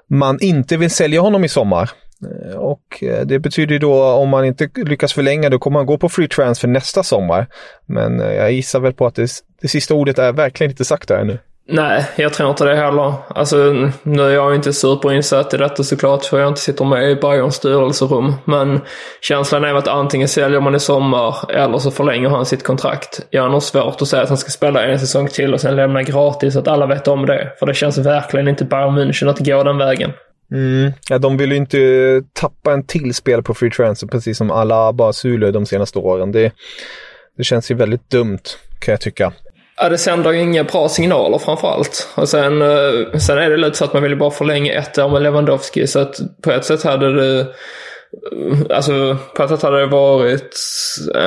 man 0.09 0.37
inte 0.41 0.77
vill 0.77 0.89
sälja 0.89 1.21
honom 1.21 1.43
i 1.43 1.49
sommar. 1.49 1.89
Eh, 2.25 2.57
och 2.57 3.03
eh, 3.03 3.25
det 3.25 3.39
betyder 3.39 3.79
då 3.79 4.03
om 4.03 4.29
man 4.29 4.45
inte 4.45 4.69
lyckas 4.75 5.13
förlänga 5.13 5.49
då 5.49 5.59
kommer 5.59 5.79
man 5.79 5.85
gå 5.85 5.97
på 5.97 6.09
free 6.09 6.27
transfer 6.27 6.67
nästa 6.67 7.03
sommar. 7.03 7.47
Men 7.85 8.19
eh, 8.19 8.33
jag 8.33 8.51
gissar 8.51 8.79
väl 8.79 8.93
på 8.93 9.05
att 9.05 9.15
det, 9.15 9.29
det 9.61 9.67
sista 9.67 9.93
ordet 9.93 10.19
är 10.19 10.31
verkligen 10.31 10.71
inte 10.71 10.85
sagt 10.85 11.07
där 11.07 11.17
ännu. 11.17 11.39
Nej, 11.69 12.05
jag 12.15 12.33
tror 12.33 12.49
inte 12.49 12.65
det 12.65 12.75
heller. 12.75 13.13
Alltså, 13.27 13.57
nu 14.03 14.21
är 14.21 14.29
jag 14.29 14.55
inte 14.55 14.73
superinsatt 14.73 15.53
i 15.53 15.57
detta 15.57 15.83
såklart, 15.83 16.25
för 16.25 16.39
jag 16.39 16.47
inte 16.47 16.61
sitter 16.61 16.85
med 16.85 17.11
i 17.11 17.15
Bayerns 17.15 17.55
styrelserum. 17.55 18.33
Men 18.45 18.81
känslan 19.21 19.63
är 19.63 19.73
att 19.73 19.87
antingen 19.87 20.27
säljer 20.27 20.59
man 20.59 20.75
i 20.75 20.79
sommar 20.79 21.51
eller 21.51 21.77
så 21.77 21.91
förlänger 21.91 22.29
han 22.29 22.45
sitt 22.45 22.63
kontrakt. 22.63 23.19
Jag 23.29 23.41
har 23.41 23.49
nog 23.49 23.63
svårt 23.63 24.01
att 24.01 24.07
säga 24.07 24.23
att 24.23 24.29
han 24.29 24.37
ska 24.37 24.49
spela 24.49 24.85
en 24.85 24.99
säsong 24.99 25.27
till 25.27 25.53
och 25.53 25.61
sen 25.61 25.75
lämna 25.75 26.03
gratis, 26.03 26.53
så 26.53 26.59
att 26.59 26.67
alla 26.67 26.85
vet 26.85 27.07
om 27.07 27.25
det. 27.25 27.51
För 27.59 27.65
det 27.65 27.73
känns 27.73 27.97
verkligen 27.97 28.47
inte 28.47 28.65
Bayern 28.65 28.99
München 28.99 29.29
att 29.29 29.39
gå 29.39 29.63
den 29.63 29.77
vägen. 29.77 30.11
Mm. 30.51 30.91
Ja, 31.09 31.17
de 31.17 31.37
vill 31.37 31.51
ju 31.51 31.57
inte 31.57 32.21
tappa 32.33 32.73
en 32.73 32.85
till 32.85 33.13
spel 33.13 33.43
på 33.43 33.53
free 33.53 33.71
transfer, 33.71 34.07
precis 34.07 34.37
som 34.37 34.51
alla 34.51 34.93
bara 34.93 35.13
Sule 35.13 35.51
de 35.51 35.65
senaste 35.65 35.99
åren. 35.99 36.31
Det, 36.31 36.51
det 37.37 37.43
känns 37.43 37.71
ju 37.71 37.75
väldigt 37.75 38.09
dumt, 38.09 38.43
kan 38.79 38.91
jag 38.91 39.01
tycka. 39.01 39.33
Ja, 39.79 39.89
det 39.89 39.97
sänder 39.97 40.31
ju 40.31 40.39
inga 40.39 40.63
bra 40.63 40.89
signaler 40.89 41.37
framförallt. 41.37 42.07
Och 42.15 42.29
sen, 42.29 42.61
eh, 42.61 43.17
sen 43.19 43.37
är 43.37 43.49
det 43.49 43.57
lite 43.57 43.77
så 43.77 43.85
att 43.85 43.93
man 43.93 44.03
vill 44.03 44.17
bara 44.17 44.31
förlänga 44.31 44.73
ett 44.73 44.97
år 44.97 45.09
med 45.09 45.21
Lewandowski. 45.21 45.87
Så 45.87 45.99
att 45.99 46.15
på 46.43 46.51
ett 46.51 46.65
sätt 46.65 46.83
hade 46.83 47.13
det 47.13 47.39
eh, 47.39 47.45
Alltså 48.69 49.17
på 49.35 49.43
ett 49.43 49.49
sätt 49.49 49.61
hade 49.61 49.79
det 49.79 49.85
varit 49.85 50.55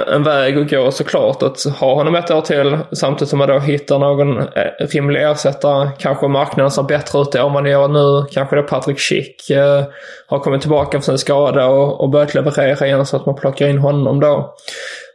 en 0.07 0.23
väg 0.23 0.59
att 0.59 0.71
gå 0.71 0.91
såklart 0.91 1.43
att 1.43 1.65
ha 1.65 1.95
honom 1.95 2.15
ett 2.15 2.31
år 2.31 2.41
till 2.41 2.79
samtidigt 2.93 3.29
som 3.29 3.39
man 3.39 3.49
då 3.49 3.59
hittar 3.59 3.99
någon 3.99 4.39
eh, 4.39 4.47
rimlig 4.79 5.23
ersättare. 5.23 5.91
Kanske 5.99 6.29
marknaden 6.29 6.71
ser 6.71 6.83
bättre 6.83 7.21
ut 7.21 7.35
än 7.35 7.53
man 7.53 7.67
gör 7.67 7.89
nu. 7.89 8.27
Kanske 8.33 8.57
det 8.57 8.63
Patrick 8.63 9.01
Schick 9.01 9.51
eh, 9.51 9.85
har 10.27 10.39
kommit 10.39 10.61
tillbaka 10.61 10.91
från 10.91 11.03
sin 11.03 11.19
skada 11.19 11.67
och, 11.67 12.01
och 12.01 12.11
börjat 12.11 12.35
leverera 12.35 12.87
igen 12.87 13.07
så 13.07 13.17
att 13.17 13.27
man 13.27 13.35
plockar 13.35 13.69
in 13.69 13.79
honom 13.79 14.21
då. 14.21 14.55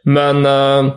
Men 0.02 0.46
eh, 0.46 0.92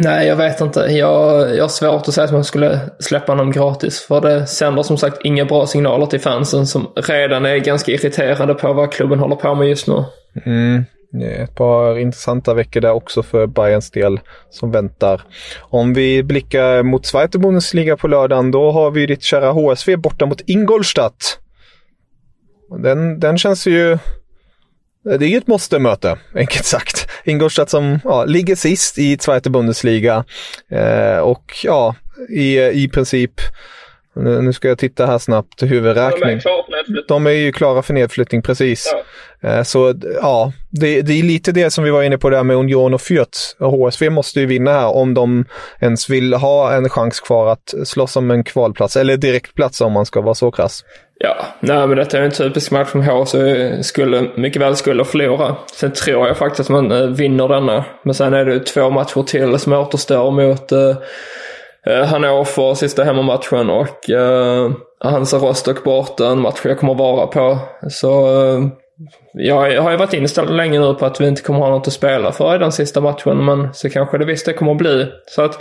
Nej, 0.00 0.26
jag 0.26 0.36
vet 0.36 0.60
inte. 0.60 0.80
Jag, 0.80 1.56
jag 1.56 1.64
har 1.64 1.68
svårt 1.68 2.08
att 2.08 2.14
säga 2.14 2.24
att 2.24 2.32
man 2.32 2.44
skulle 2.44 2.80
släppa 2.98 3.32
honom 3.32 3.52
gratis. 3.52 4.00
För 4.00 4.20
det 4.20 4.46
sänder 4.46 4.82
som 4.82 4.96
sagt 4.96 5.24
inga 5.24 5.44
bra 5.44 5.66
signaler 5.66 6.06
till 6.06 6.20
fansen 6.20 6.66
som 6.66 6.92
redan 6.94 7.46
är 7.46 7.56
ganska 7.56 7.92
irriterade 7.92 8.54
på 8.54 8.72
vad 8.72 8.92
klubben 8.92 9.18
håller 9.18 9.36
på 9.36 9.54
med 9.54 9.68
just 9.68 9.88
nu. 9.88 10.04
Mm. 10.46 10.84
Ett 11.22 11.54
par 11.54 11.98
intressanta 11.98 12.54
veckor 12.54 12.80
där 12.80 12.92
också 12.92 13.22
för 13.22 13.46
Bayerns 13.46 13.90
del 13.90 14.20
som 14.50 14.70
väntar. 14.70 15.22
Om 15.60 15.94
vi 15.94 16.22
blickar 16.22 16.82
mot 16.82 17.06
Zweite 17.06 17.38
Bundesliga 17.38 17.96
på 17.96 18.08
lördagen, 18.08 18.50
då 18.50 18.70
har 18.70 18.90
vi 18.90 19.06
ditt 19.06 19.22
kära 19.22 19.50
HSV 19.50 19.96
borta 19.96 20.26
mot 20.26 20.40
Ingolstadt. 20.46 21.38
Den, 22.82 23.20
den 23.20 23.38
känns 23.38 23.66
ju 23.66 23.98
Eh, 25.10 25.18
det 25.18 25.26
är 25.26 25.28
ju 25.28 25.36
ett 25.36 25.46
måste-möte, 25.46 26.18
enkelt 26.34 26.64
sagt. 26.64 27.08
Ingolstadt 27.24 27.70
som 27.70 28.00
ja, 28.04 28.24
ligger 28.24 28.56
sist 28.56 28.98
i 28.98 29.18
Zweite 29.20 29.50
Bundesliga 29.50 30.24
eh, 30.70 31.18
och 31.18 31.52
ja, 31.62 31.94
i, 32.28 32.58
i 32.58 32.88
princip, 32.88 33.32
nu, 34.16 34.42
nu 34.42 34.52
ska 34.52 34.68
jag 34.68 34.78
titta 34.78 35.06
här 35.06 35.18
snabbt, 35.18 35.62
huvudräkning. 35.62 36.40
De 37.08 37.26
är 37.26 37.30
ju 37.30 37.52
klara 37.52 37.82
för 37.82 37.94
nedflyttning, 37.94 38.42
precis. 38.42 38.94
Ja. 39.40 39.48
Eh, 39.48 39.62
så 39.62 39.94
ja, 40.22 40.52
det, 40.70 41.02
det, 41.02 41.12
är 41.12 41.22
lite 41.22 41.52
det 41.52 41.70
som 41.70 41.84
vi 41.84 41.90
var 41.90 42.02
inne 42.02 42.18
på 42.18 42.30
där 42.30 42.42
med 42.42 42.56
Union 42.56 42.94
och 42.94 43.00
Fürth. 43.00 43.58
HSV 43.58 44.10
måste 44.10 44.40
ju 44.40 44.46
vinna 44.46 44.72
här 44.72 44.86
om 44.86 45.14
de 45.14 45.44
ens 45.80 46.10
vill 46.10 46.34
ha 46.34 46.72
en 46.72 46.88
chans 46.88 47.20
kvar 47.20 47.52
att 47.52 47.74
slåss 47.84 48.16
om 48.16 48.30
en 48.30 48.44
kvalplats, 48.44 48.96
eller 48.96 49.16
direktplats 49.16 49.80
om 49.80 49.92
man 49.92 50.06
ska 50.06 50.20
vara 50.20 50.34
så 50.34 50.50
krass. 50.50 50.84
Ja, 51.18 51.36
nej 51.60 51.86
men 51.86 51.96
detta 51.96 52.18
är 52.18 52.22
en 52.22 52.30
typisk 52.30 52.70
match 52.70 52.90
som 52.90 53.02
HC 53.02 53.34
skulle, 53.86 54.30
mycket 54.36 54.62
väl 54.62 54.76
skulle 54.76 55.04
förlora. 55.04 55.56
Sen 55.74 55.92
tror 55.92 56.26
jag 56.26 56.36
faktiskt 56.36 56.60
att 56.60 56.72
man 56.72 56.92
eh, 56.92 57.06
vinner 57.06 57.48
denna. 57.48 57.84
Men 58.02 58.14
sen 58.14 58.34
är 58.34 58.44
det 58.44 58.60
två 58.60 58.90
matcher 58.90 59.22
till 59.22 59.58
som 59.58 59.72
återstår 59.72 60.30
mot 60.30 60.72
eh, 60.72 60.96
Eh, 61.86 62.04
Hannover 62.04 62.74
sista 62.74 63.04
hemmamatchen 63.04 63.70
och 63.70 64.10
eh, 64.10 64.70
Hansa 65.00 65.36
Rostock 65.36 65.84
borta, 65.84 66.26
en 66.26 66.40
match 66.40 66.60
jag 66.64 66.78
kommer 66.78 66.94
vara 66.94 67.26
på. 67.26 67.58
Så 67.90 68.26
eh, 68.26 68.66
jag 69.32 69.82
har 69.82 69.90
ju 69.90 69.96
varit 69.96 70.12
inställd 70.12 70.50
länge 70.50 70.80
nu 70.80 70.94
på 70.94 71.06
att 71.06 71.20
vi 71.20 71.28
inte 71.28 71.42
kommer 71.42 71.60
ha 71.60 71.68
något 71.68 71.86
att 71.86 71.92
spela 71.92 72.32
för 72.32 72.54
i 72.54 72.58
den 72.58 72.72
sista 72.72 73.00
matchen, 73.00 73.44
men 73.44 73.74
så 73.74 73.90
kanske 73.90 74.18
det 74.18 74.24
visst 74.24 74.46
det 74.46 74.52
kommer 74.52 74.72
att 74.72 74.78
bli. 74.78 75.06
Så 75.26 75.42
att 75.42 75.58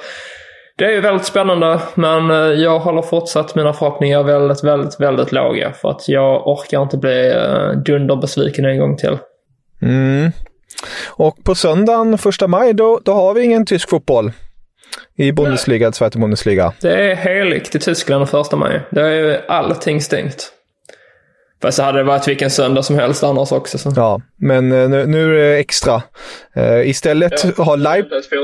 det 0.78 0.86
är 0.86 0.92
ju 0.92 1.02
väldigt 1.02 1.26
spännande, 1.26 1.80
men 1.96 2.32
eh, 2.32 2.38
jag 2.38 2.80
håller 2.80 3.02
fortsatt 3.02 3.56
mina 3.56 3.74
förhoppningar 3.74 4.24
väldigt, 4.24 4.64
väldigt, 4.64 5.00
väldigt 5.00 5.32
låga. 5.32 5.74
För 5.74 5.90
att 5.90 6.10
jag 6.10 6.48
orkar 6.48 6.82
inte 6.82 6.98
bli 6.98 7.32
eh, 7.32 7.72
dunderbesviken 7.72 8.66
en 8.66 8.80
gång 8.80 8.98
till. 8.98 9.18
Mm. 9.82 10.32
Och 11.08 11.44
på 11.44 11.56
söndagen, 11.56 12.18
första 12.18 12.48
maj, 12.48 12.74
då, 12.74 13.00
då 13.06 13.14
har 13.14 13.34
vi 13.34 13.44
ingen 13.44 13.66
tysk 13.66 13.90
fotboll 13.90 14.32
i 15.18 15.32
Bundesliga, 15.32 15.92
Zweite 15.92 16.18
Bundesliga. 16.18 16.74
Det 16.82 17.12
är 17.12 17.16
heligt 17.16 17.76
i 17.76 17.80
Tyskland 17.80 18.22
den 18.22 18.28
första 18.28 18.56
maj. 18.56 18.82
Det 18.92 19.02
är 19.02 19.12
ju 19.12 19.38
allting 19.48 20.02
stängt. 20.02 20.52
Fast 21.62 21.78
så 21.78 21.84
hade 21.84 21.98
det 21.98 22.04
varit 22.04 22.28
vilken 22.28 22.50
söndag 22.50 22.84
som 22.84 22.96
helst 22.96 23.24
annars 23.24 23.52
också. 23.52 23.78
Så. 23.78 23.94
Ja, 23.96 24.22
men 24.38 24.72
eh, 24.72 24.90
nu, 24.90 25.06
nu 25.06 25.26
är 25.26 25.50
det 25.50 25.58
extra. 25.58 26.02
Uh, 26.58 26.90
istället 26.90 27.46
ja, 27.58 27.64
har 27.64 27.78
Leipzig... 27.78 28.40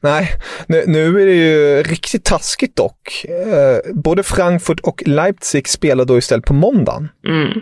Nej, 0.00 0.28
nu, 0.66 0.84
nu, 0.86 1.22
är 1.22 1.26
det 1.26 1.34
ju 1.34 1.82
riktigt 1.82 2.24
taskigt 2.24 2.76
dock. 2.76 3.24
Uh, 3.28 3.94
både 3.94 4.22
Frankfurt 4.22 4.80
och 4.80 5.02
Leipzig 5.06 5.68
spelar 5.68 6.04
då 6.04 6.18
istället 6.18 6.44
på 6.44 6.54
måndagen. 6.54 7.08
Mm. 7.28 7.60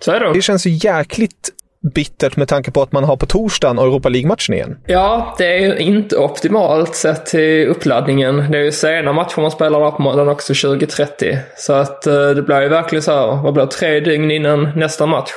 Så 0.00 0.12
är 0.12 0.20
det. 0.20 0.32
Det 0.32 0.42
känns 0.42 0.66
ju 0.66 0.70
jäkligt 0.70 1.50
bittert 1.82 2.36
med 2.36 2.48
tanke 2.48 2.70
på 2.70 2.82
att 2.82 2.92
man 2.92 3.04
har 3.04 3.16
på 3.16 3.26
torsdagen 3.26 3.78
och 3.78 3.84
Europa 3.84 4.08
League-matchen 4.08 4.54
igen. 4.54 4.78
Ja, 4.86 5.34
det 5.38 5.46
är 5.46 5.58
ju 5.58 5.78
inte 5.78 6.16
optimalt 6.16 6.94
sett 6.94 7.26
till 7.26 7.68
uppladdningen. 7.68 8.50
Det 8.50 8.58
är 8.58 8.62
ju 8.62 8.72
sena 8.72 9.12
matcher 9.12 9.40
man 9.40 9.50
spelar 9.50 9.80
där 9.80 9.90
på 9.90 10.02
måndagen 10.02 10.32
också, 10.32 10.52
20.30. 10.52 11.38
Så 11.56 11.72
att 11.72 12.06
eh, 12.06 12.30
det 12.30 12.42
blir 12.42 12.62
ju 12.62 12.68
verkligen 12.68 13.02
så 13.02 13.12
här, 13.12 13.42
vad 13.42 13.54
blir 13.54 13.64
det, 13.64 13.70
tre 13.70 14.00
dygn 14.00 14.30
innan 14.30 14.68
nästa 14.76 15.06
match. 15.06 15.30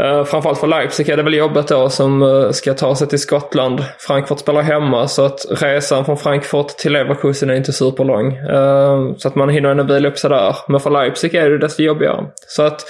Uh, 0.00 0.24
framförallt 0.24 0.58
för 0.58 0.66
Leipzig 0.66 1.08
är 1.08 1.16
det 1.16 1.22
väl 1.22 1.34
jobbet 1.34 1.68
då 1.68 1.90
som 1.90 2.22
uh, 2.22 2.50
ska 2.50 2.74
ta 2.74 2.96
sig 2.96 3.08
till 3.08 3.18
Skottland. 3.18 3.84
Frankfurt 3.98 4.38
spelar 4.38 4.62
hemma 4.62 5.08
så 5.08 5.24
att 5.24 5.46
resan 5.50 6.04
från 6.04 6.16
Frankfurt 6.16 6.68
till 6.68 6.92
Leverkusen 6.92 7.50
är 7.50 7.54
inte 7.54 7.72
superlång. 7.72 8.38
Uh, 8.38 9.16
så 9.16 9.28
att 9.28 9.34
man 9.34 9.48
hinner 9.48 9.68
ändå 9.68 9.84
vila 9.84 10.08
upp 10.08 10.18
sig 10.18 10.30
där. 10.30 10.56
Men 10.68 10.80
för 10.80 10.90
Leipzig 10.90 11.34
är 11.34 11.50
det 11.50 11.58
desto 11.58 11.82
jobbigare. 11.82 12.26
Så 12.48 12.62
att 12.62 12.84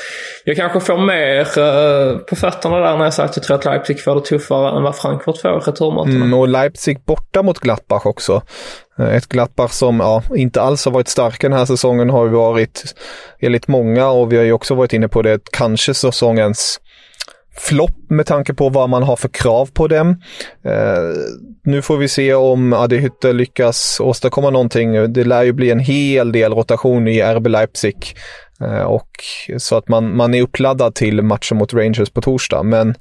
jag 0.45 0.57
kanske 0.57 0.81
får 0.81 0.99
mer 0.99 1.45
på 2.19 2.37
fötterna 2.37 2.79
där 2.79 2.97
när 2.97 3.05
jag 3.05 3.15
sagt 3.15 3.31
att 3.31 3.37
jag 3.37 3.45
tror 3.45 3.57
att 3.57 3.65
Leipzig 3.65 4.05
får 4.05 4.15
det 4.15 4.21
tuffare 4.21 4.77
än 4.77 4.83
vad 4.83 4.97
Frankfurt 4.97 5.39
får 5.39 5.51
i 5.51 5.55
returmötena. 5.55 6.25
Mm, 6.25 6.35
och 6.35 6.49
Leipzig 6.49 7.05
borta 7.05 7.43
mot 7.43 7.59
Gladbach 7.59 8.07
också. 8.07 8.43
Ett 8.99 9.27
Gladbach 9.27 9.71
som 9.71 10.01
ja, 10.01 10.23
inte 10.37 10.63
alls 10.63 10.85
har 10.85 10.93
varit 10.93 11.09
starka 11.09 11.49
den 11.49 11.59
här 11.59 11.65
säsongen 11.65 12.11
har 12.11 12.25
ju 12.25 12.31
varit 12.31 12.95
enligt 13.41 13.69
många 13.69 14.11
och 14.11 14.33
vi 14.33 14.37
har 14.37 14.45
ju 14.45 14.53
också 14.53 14.75
varit 14.75 14.93
inne 14.93 15.09
på 15.09 15.23
det, 15.23 15.41
kanske 15.53 15.95
säsongens 15.95 16.81
flopp 17.57 18.11
med 18.11 18.27
tanke 18.27 18.55
på 18.55 18.69
vad 18.69 18.91
man 18.91 19.03
har 19.03 19.17
för 19.17 19.29
krav 19.29 19.71
på 19.73 19.89
dem. 19.89 20.09
Eh, 20.65 21.17
nu 21.65 21.83
får 21.83 21.97
vi 21.97 22.09
se 22.09 22.35
om 22.35 22.73
Adeyhytte 22.73 23.33
lyckas 23.33 24.01
åstadkomma 24.01 24.51
någonting. 24.51 25.13
Det 25.13 25.25
lär 25.25 25.43
ju 25.43 25.53
bli 25.53 25.71
en 25.71 25.81
hel 25.81 26.33
del 26.33 26.53
rotation 26.53 27.09
i 27.09 27.23
RB 27.23 27.47
Leipzig. 27.47 28.15
Eh, 28.61 28.83
och 28.83 29.09
så 29.59 29.77
att 29.77 29.89
man, 29.89 30.17
man 30.17 30.35
är 30.35 30.43
uppladdad 30.43 30.95
till 30.95 31.23
matchen 31.23 31.57
mot 31.57 31.75
Rangers 31.75 32.11
på 32.11 32.21
torsdag. 32.21 32.63
Men 32.63 32.95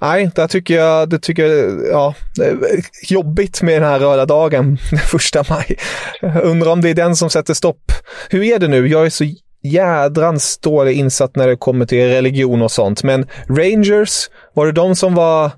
nej, 0.00 0.30
där 0.34 0.48
tycker 0.48 0.76
jag, 0.76 1.08
det 1.08 1.18
tycker 1.18 1.46
jag, 1.46 1.80
ja, 1.92 2.14
eh, 2.44 2.54
jobbigt 3.02 3.62
med 3.62 3.82
den 3.82 3.90
här 3.90 3.98
röda 3.98 4.26
dagen, 4.26 4.78
första 5.06 5.44
maj. 5.48 5.76
Undrar 6.42 6.72
om 6.72 6.80
det 6.80 6.90
är 6.90 6.94
den 6.94 7.16
som 7.16 7.30
sätter 7.30 7.54
stopp. 7.54 7.92
Hur 8.30 8.42
är 8.42 8.58
det 8.58 8.68
nu? 8.68 8.88
Jag 8.88 9.06
är 9.06 9.10
så 9.10 9.24
jädrans 9.68 10.58
dålig 10.58 10.98
insatt 10.98 11.36
när 11.36 11.48
det 11.48 11.56
kommer 11.56 11.86
till 11.86 12.08
religion 12.08 12.62
och 12.62 12.72
sånt. 12.72 13.02
Men 13.02 13.26
Rangers, 13.48 14.30
var 14.54 14.66
det 14.66 14.72
de 14.72 14.96
som 14.96 15.14
var 15.14 15.50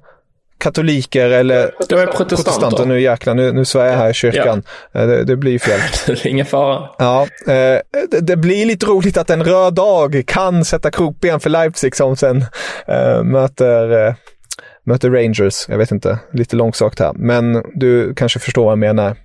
katoliker 0.61 1.31
eller 1.31 1.57
det 1.89 1.95
var 1.95 2.07
protestanter. 2.07 2.25
protestanter. 2.25 2.87
Nu 2.87 3.01
jäklar, 3.01 3.35
nu, 3.35 3.53
nu 3.53 3.65
svär 3.65 3.87
jag 3.87 3.97
här 3.97 4.11
i 4.11 4.15
kyrkan. 4.15 4.63
Ja. 4.93 5.01
Eh, 5.01 5.07
det, 5.07 5.25
det, 5.25 5.37
blir 5.37 5.59
fel. 5.59 5.81
det 6.07 6.13
är 6.13 6.27
ingen 6.27 6.47
fara. 6.47 6.89
Ja, 6.99 7.23
eh, 7.47 7.81
det, 8.11 8.21
det, 8.21 8.37
blir 8.37 8.67
lite 8.67 8.87
roligt 8.87 9.17
att 9.17 9.31
en 9.31 9.45
röd 9.45 9.75
dag 9.75 10.23
kan 10.27 10.65
sätta 10.65 10.91
krokben 10.91 11.41
för 11.41 11.51
Leipzig 11.51 11.97
som 11.97 12.17
sen 12.17 12.45
eh, 12.87 13.23
möter, 13.23 14.07
eh, 14.07 14.15
möter 14.85 15.11
Rangers. 15.11 15.69
Jag 15.69 15.79
vet 15.79 15.91
inte, 15.91 16.19
lite 16.33 16.57
långsökt 16.57 16.99
här. 16.99 17.13
Men 17.15 17.63
du 17.75 18.15
kanske 18.15 18.39
förstår 18.39 18.65
vad 18.65 18.73
jag 18.73 18.79
menar. 18.79 19.17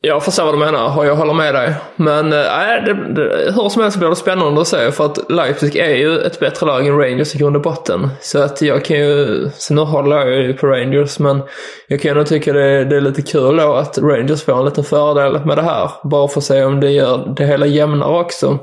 Jag 0.00 0.24
förstår 0.24 0.44
vad 0.44 0.54
du 0.54 0.58
menar 0.58 0.98
och 0.98 1.06
jag 1.06 1.16
håller 1.16 1.34
med 1.34 1.54
dig. 1.54 1.74
Men 1.96 2.32
äh, 2.32 2.84
det, 2.84 3.14
det, 3.14 3.52
hur 3.52 3.68
som 3.68 3.82
helst 3.82 3.98
blir 3.98 4.08
det 4.08 4.16
spännande 4.16 4.60
att 4.60 4.68
se 4.68 4.92
för 4.92 5.04
att 5.04 5.30
Leipzig 5.30 5.76
är 5.76 5.96
ju 5.96 6.18
ett 6.18 6.40
bättre 6.40 6.66
lag 6.66 6.86
än 6.86 6.98
Rangers 6.98 7.34
i 7.34 7.38
grund 7.38 7.56
och 7.56 7.62
botten. 7.62 8.08
Så 8.20 8.42
att 8.42 8.62
jag 8.62 8.84
kan 8.84 8.96
ju, 8.96 9.48
så 9.54 9.74
nu 9.74 9.80
håller 9.80 10.16
jag 10.16 10.42
ju 10.42 10.54
på 10.54 10.66
Rangers 10.66 11.18
men 11.18 11.42
jag 11.88 12.00
kan 12.00 12.16
ju 12.16 12.24
tycka 12.24 12.52
det, 12.52 12.84
det 12.84 12.96
är 12.96 13.00
lite 13.00 13.22
kul 13.22 13.56
då 13.56 13.74
att 13.74 13.98
Rangers 13.98 14.42
får 14.42 14.58
en 14.58 14.64
liten 14.64 14.84
fördel 14.84 15.44
med 15.44 15.58
det 15.58 15.62
här. 15.62 15.90
Bara 16.04 16.28
för 16.28 16.40
att 16.40 16.44
se 16.44 16.64
om 16.64 16.80
det 16.80 16.90
gör 16.90 17.34
det 17.36 17.46
hela 17.46 17.66
jämnare 17.66 18.20
också. 18.20 18.58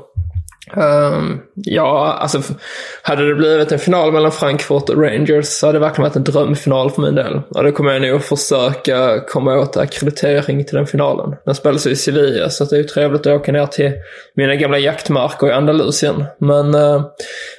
Um, 0.72 1.40
ja, 1.54 2.16
alltså 2.20 2.42
hade 3.02 3.28
det 3.28 3.34
blivit 3.34 3.72
en 3.72 3.78
final 3.78 4.12
mellan 4.12 4.32
Frankfurt 4.32 4.88
och 4.88 5.02
Rangers 5.02 5.46
så 5.46 5.66
hade 5.66 5.78
det 5.78 5.84
verkligen 5.84 6.08
varit 6.08 6.16
en 6.16 6.24
drömfinal 6.24 6.90
för 6.90 7.02
min 7.02 7.14
del. 7.14 7.40
Och 7.50 7.64
då 7.64 7.72
kommer 7.72 7.92
jag 7.92 8.02
nog 8.02 8.24
försöka 8.24 9.20
komma 9.20 9.58
åt 9.58 9.76
akkreditering 9.76 10.64
till 10.64 10.76
den 10.76 10.86
finalen. 10.86 11.36
Den 11.44 11.54
spelas 11.54 11.86
ju 11.86 11.90
i 11.90 11.96
Sevilla 11.96 12.50
så 12.50 12.64
det 12.64 12.76
är 12.76 12.78
ju 12.78 12.84
trevligt 12.84 13.26
att 13.26 13.40
åka 13.40 13.52
ner 13.52 13.66
till 13.66 13.92
mina 14.36 14.54
gamla 14.54 14.78
jaktmarker 14.78 15.46
i 15.46 15.52
Andalusien. 15.52 16.24
Men 16.38 16.74
uh, 16.74 17.02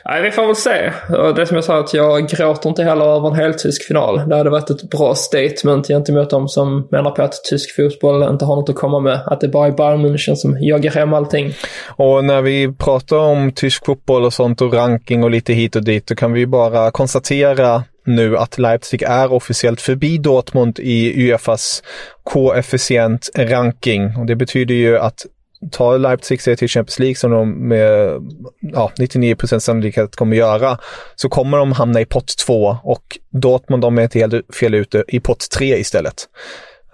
nej, 0.05 0.21
vi 0.21 0.31
får 0.31 0.45
väl 0.45 0.55
se. 0.55 0.91
Och 1.17 1.35
det 1.35 1.45
som 1.45 1.55
jag 1.55 1.63
sa 1.63 1.79
att 1.79 1.93
jag 1.93 2.27
gråter 2.27 2.69
inte 2.69 2.83
heller 2.83 3.05
över 3.05 3.27
en 3.27 3.35
heltysk 3.35 3.83
final. 3.83 4.29
Det 4.29 4.35
hade 4.35 4.49
varit 4.49 4.69
ett 4.69 4.89
bra 4.89 5.15
statement 5.15 5.87
gentemot 5.87 6.29
de 6.29 6.47
som 6.47 6.87
menar 6.91 7.11
på 7.11 7.21
att 7.21 7.43
tysk 7.43 7.75
fotboll 7.75 8.23
inte 8.23 8.45
har 8.45 8.55
något 8.55 8.69
att 8.69 8.75
komma 8.75 8.99
med. 8.99 9.19
Att 9.25 9.41
det 9.41 9.47
bara 9.47 9.67
är 9.67 9.71
Bayern 9.71 10.05
München 10.05 10.35
som 10.35 10.57
jagar 10.59 10.91
hem 10.91 11.13
allting. 11.13 11.53
Och 11.95 12.25
när 12.25 12.41
vi 12.41 12.73
pratar 12.73 12.94
pratar 12.95 13.17
om 13.17 13.51
tysk 13.51 13.85
fotboll 13.85 14.23
och 14.23 14.33
sånt 14.33 14.61
och 14.61 14.73
ranking 14.73 15.23
och 15.23 15.31
lite 15.31 15.53
hit 15.53 15.75
och 15.75 15.83
dit, 15.83 16.07
då 16.07 16.15
kan 16.15 16.33
vi 16.33 16.47
bara 16.47 16.91
konstatera 16.91 17.83
nu 18.05 18.37
att 18.37 18.57
Leipzig 18.57 19.01
är 19.01 19.31
officiellt 19.31 19.81
förbi 19.81 20.17
Dortmund 20.17 20.79
i 20.79 21.27
Uefas 21.27 21.83
koefficient 22.23 23.29
ranking. 23.37 24.15
Och 24.17 24.25
det 24.25 24.35
betyder 24.35 24.75
ju 24.75 24.97
att 24.97 25.25
tar 25.71 25.97
Leipzig 25.97 26.41
sig 26.41 26.57
till 26.57 26.67
Champions 26.67 26.99
League 26.99 27.15
som 27.15 27.31
de 27.31 27.67
med 27.67 28.21
ja, 28.59 28.91
99 28.99 29.35
sannolikhet 29.59 30.15
kommer 30.15 30.35
göra, 30.35 30.77
så 31.15 31.29
kommer 31.29 31.57
de 31.57 31.71
hamna 31.71 32.01
i 32.01 32.05
pott 32.05 32.37
2 32.37 32.77
och 32.83 33.17
Dortmund 33.29 33.81
de 33.81 33.97
är 33.97 34.03
inte 34.03 34.19
helt 34.19 34.55
fel 34.55 34.73
ute 34.73 35.03
i 35.07 35.19
pott 35.19 35.49
3 35.57 35.77
istället. 35.77 36.15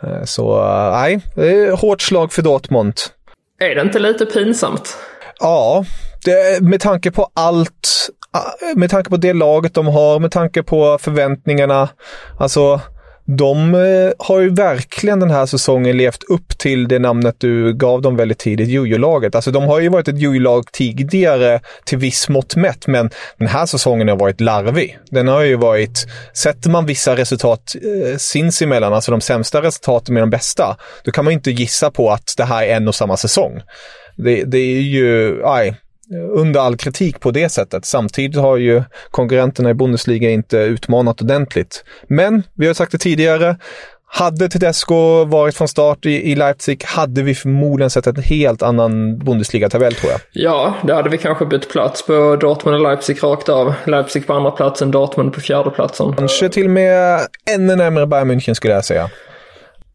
Eh, 0.04 0.24
så 0.24 0.64
eh, 0.64 0.92
nej, 0.92 1.20
det 1.36 1.52
är 1.52 1.72
hårt 1.72 2.02
slag 2.02 2.34
för 2.34 2.42
Dortmund. 2.42 2.94
Är 3.60 3.76
det 3.76 3.82
inte 3.82 4.00
lite 4.00 4.26
pinsamt? 4.26 4.98
Ja, 5.42 5.86
det, 6.26 6.62
med 6.62 6.82
tanke 6.82 7.12
på 7.12 7.30
allt, 7.34 8.10
med 8.76 8.90
tanke 8.90 9.10
på 9.10 9.18
det 9.18 9.34
laget 9.34 9.74
de 9.74 9.88
har, 9.88 10.20
med 10.20 10.32
tanke 10.32 10.64
på 10.64 10.98
förväntningarna. 11.02 11.90
Alltså, 12.40 12.82
de 13.38 13.76
eh, 13.76 14.12
har 14.20 14.40
ju 14.40 14.50
verkligen 14.50 15.20
den 15.20 15.32
här 15.32 15.46
säsongen 15.46 15.98
levt 15.98 16.24
upp 16.24 16.58
till 16.58 16.88
det 16.88 17.00
namnet 17.00 17.36
du 17.38 17.74
gav 17.74 18.02
dem 18.02 18.16
väldigt 18.16 18.40
tidigt, 18.40 18.70
Jojo-laget. 18.70 19.36
Alltså 19.36 19.52
de 19.52 19.64
har 19.64 19.80
ju 19.80 19.90
varit 19.90 20.08
ett 20.08 20.20
Jojo-lag 20.20 20.72
tidigare 20.72 21.60
till 21.86 21.98
viss 21.98 22.30
mått 22.30 22.56
mätt, 22.56 22.88
men 22.88 23.10
den 23.38 23.48
här 23.48 23.66
säsongen 23.66 24.08
har 24.08 24.16
varit 24.16 24.42
larvig. 24.42 24.98
Den 25.12 25.28
har 25.28 25.42
ju 25.42 25.56
varit, 25.56 26.08
sätter 26.34 26.70
man 26.70 26.86
vissa 26.86 27.16
resultat 27.16 27.76
eh, 27.76 28.18
sinsemellan, 28.18 28.94
alltså 28.94 29.12
de 29.12 29.22
sämsta 29.22 29.62
resultaten 29.62 30.14
med 30.14 30.24
de 30.24 30.30
bästa, 30.30 30.78
då 31.04 31.12
kan 31.12 31.26
man 31.26 31.34
inte 31.34 31.52
gissa 31.52 31.92
på 31.92 32.12
att 32.12 32.34
det 32.38 32.44
här 32.44 32.64
är 32.64 32.76
en 32.76 32.88
och 32.88 32.96
samma 32.96 33.18
säsong. 33.18 33.62
Det, 34.16 34.44
det 34.44 34.58
är 34.58 34.82
ju, 34.82 35.42
aj, 35.46 35.76
under 36.30 36.60
all 36.60 36.78
kritik 36.78 37.20
på 37.20 37.32
det 37.32 37.50
sättet. 37.50 37.86
Samtidigt 37.86 38.38
har 38.38 38.58
ju 38.58 38.84
konkurrenterna 39.12 39.70
i 39.70 39.74
Bundesliga 39.74 40.30
inte 40.30 40.58
utmanat 40.58 41.22
ordentligt. 41.22 41.84
Men, 42.08 42.44
vi 42.54 42.68
har 42.68 42.74
sagt 42.74 42.92
det 42.92 42.98
tidigare, 42.98 43.56
hade 44.14 44.50
Tedesco 44.50 45.26
varit 45.26 45.58
från 45.58 45.68
start 45.68 46.06
i, 46.06 46.36
Leipzig 46.36 46.84
hade 46.84 47.22
vi 47.22 47.36
förmodligen 47.36 47.90
sett 47.90 48.08
en 48.08 48.16
helt 48.16 48.62
annan 48.62 49.18
Bundesliga-tabell 49.18 49.94
tror 49.94 50.12
jag. 50.12 50.22
Ja, 50.32 50.76
det 50.84 50.94
hade 50.94 51.10
vi 51.10 51.18
kanske 51.18 51.46
bytt 51.46 51.70
plats 51.70 52.06
på 52.06 52.36
Dortmund 52.36 52.76
och 52.76 52.84
Leipzig 52.84 53.24
rakt 53.24 53.50
av. 53.50 53.74
Leipzig 53.86 54.28
på 54.28 54.34
andra 54.34 54.52
platsen, 54.52 54.92
Dortmund 54.92 55.34
på 55.34 55.40
fjärde 55.40 55.70
platsen. 55.70 56.16
Kanske 56.18 56.50
till 56.50 56.66
och 56.66 56.72
med 56.72 57.20
ännu 57.56 57.76
närmare 57.76 58.08
Bayern 58.08 58.32
München 58.32 58.54
skulle 58.54 58.74
jag 58.74 58.86
säga. 58.86 59.10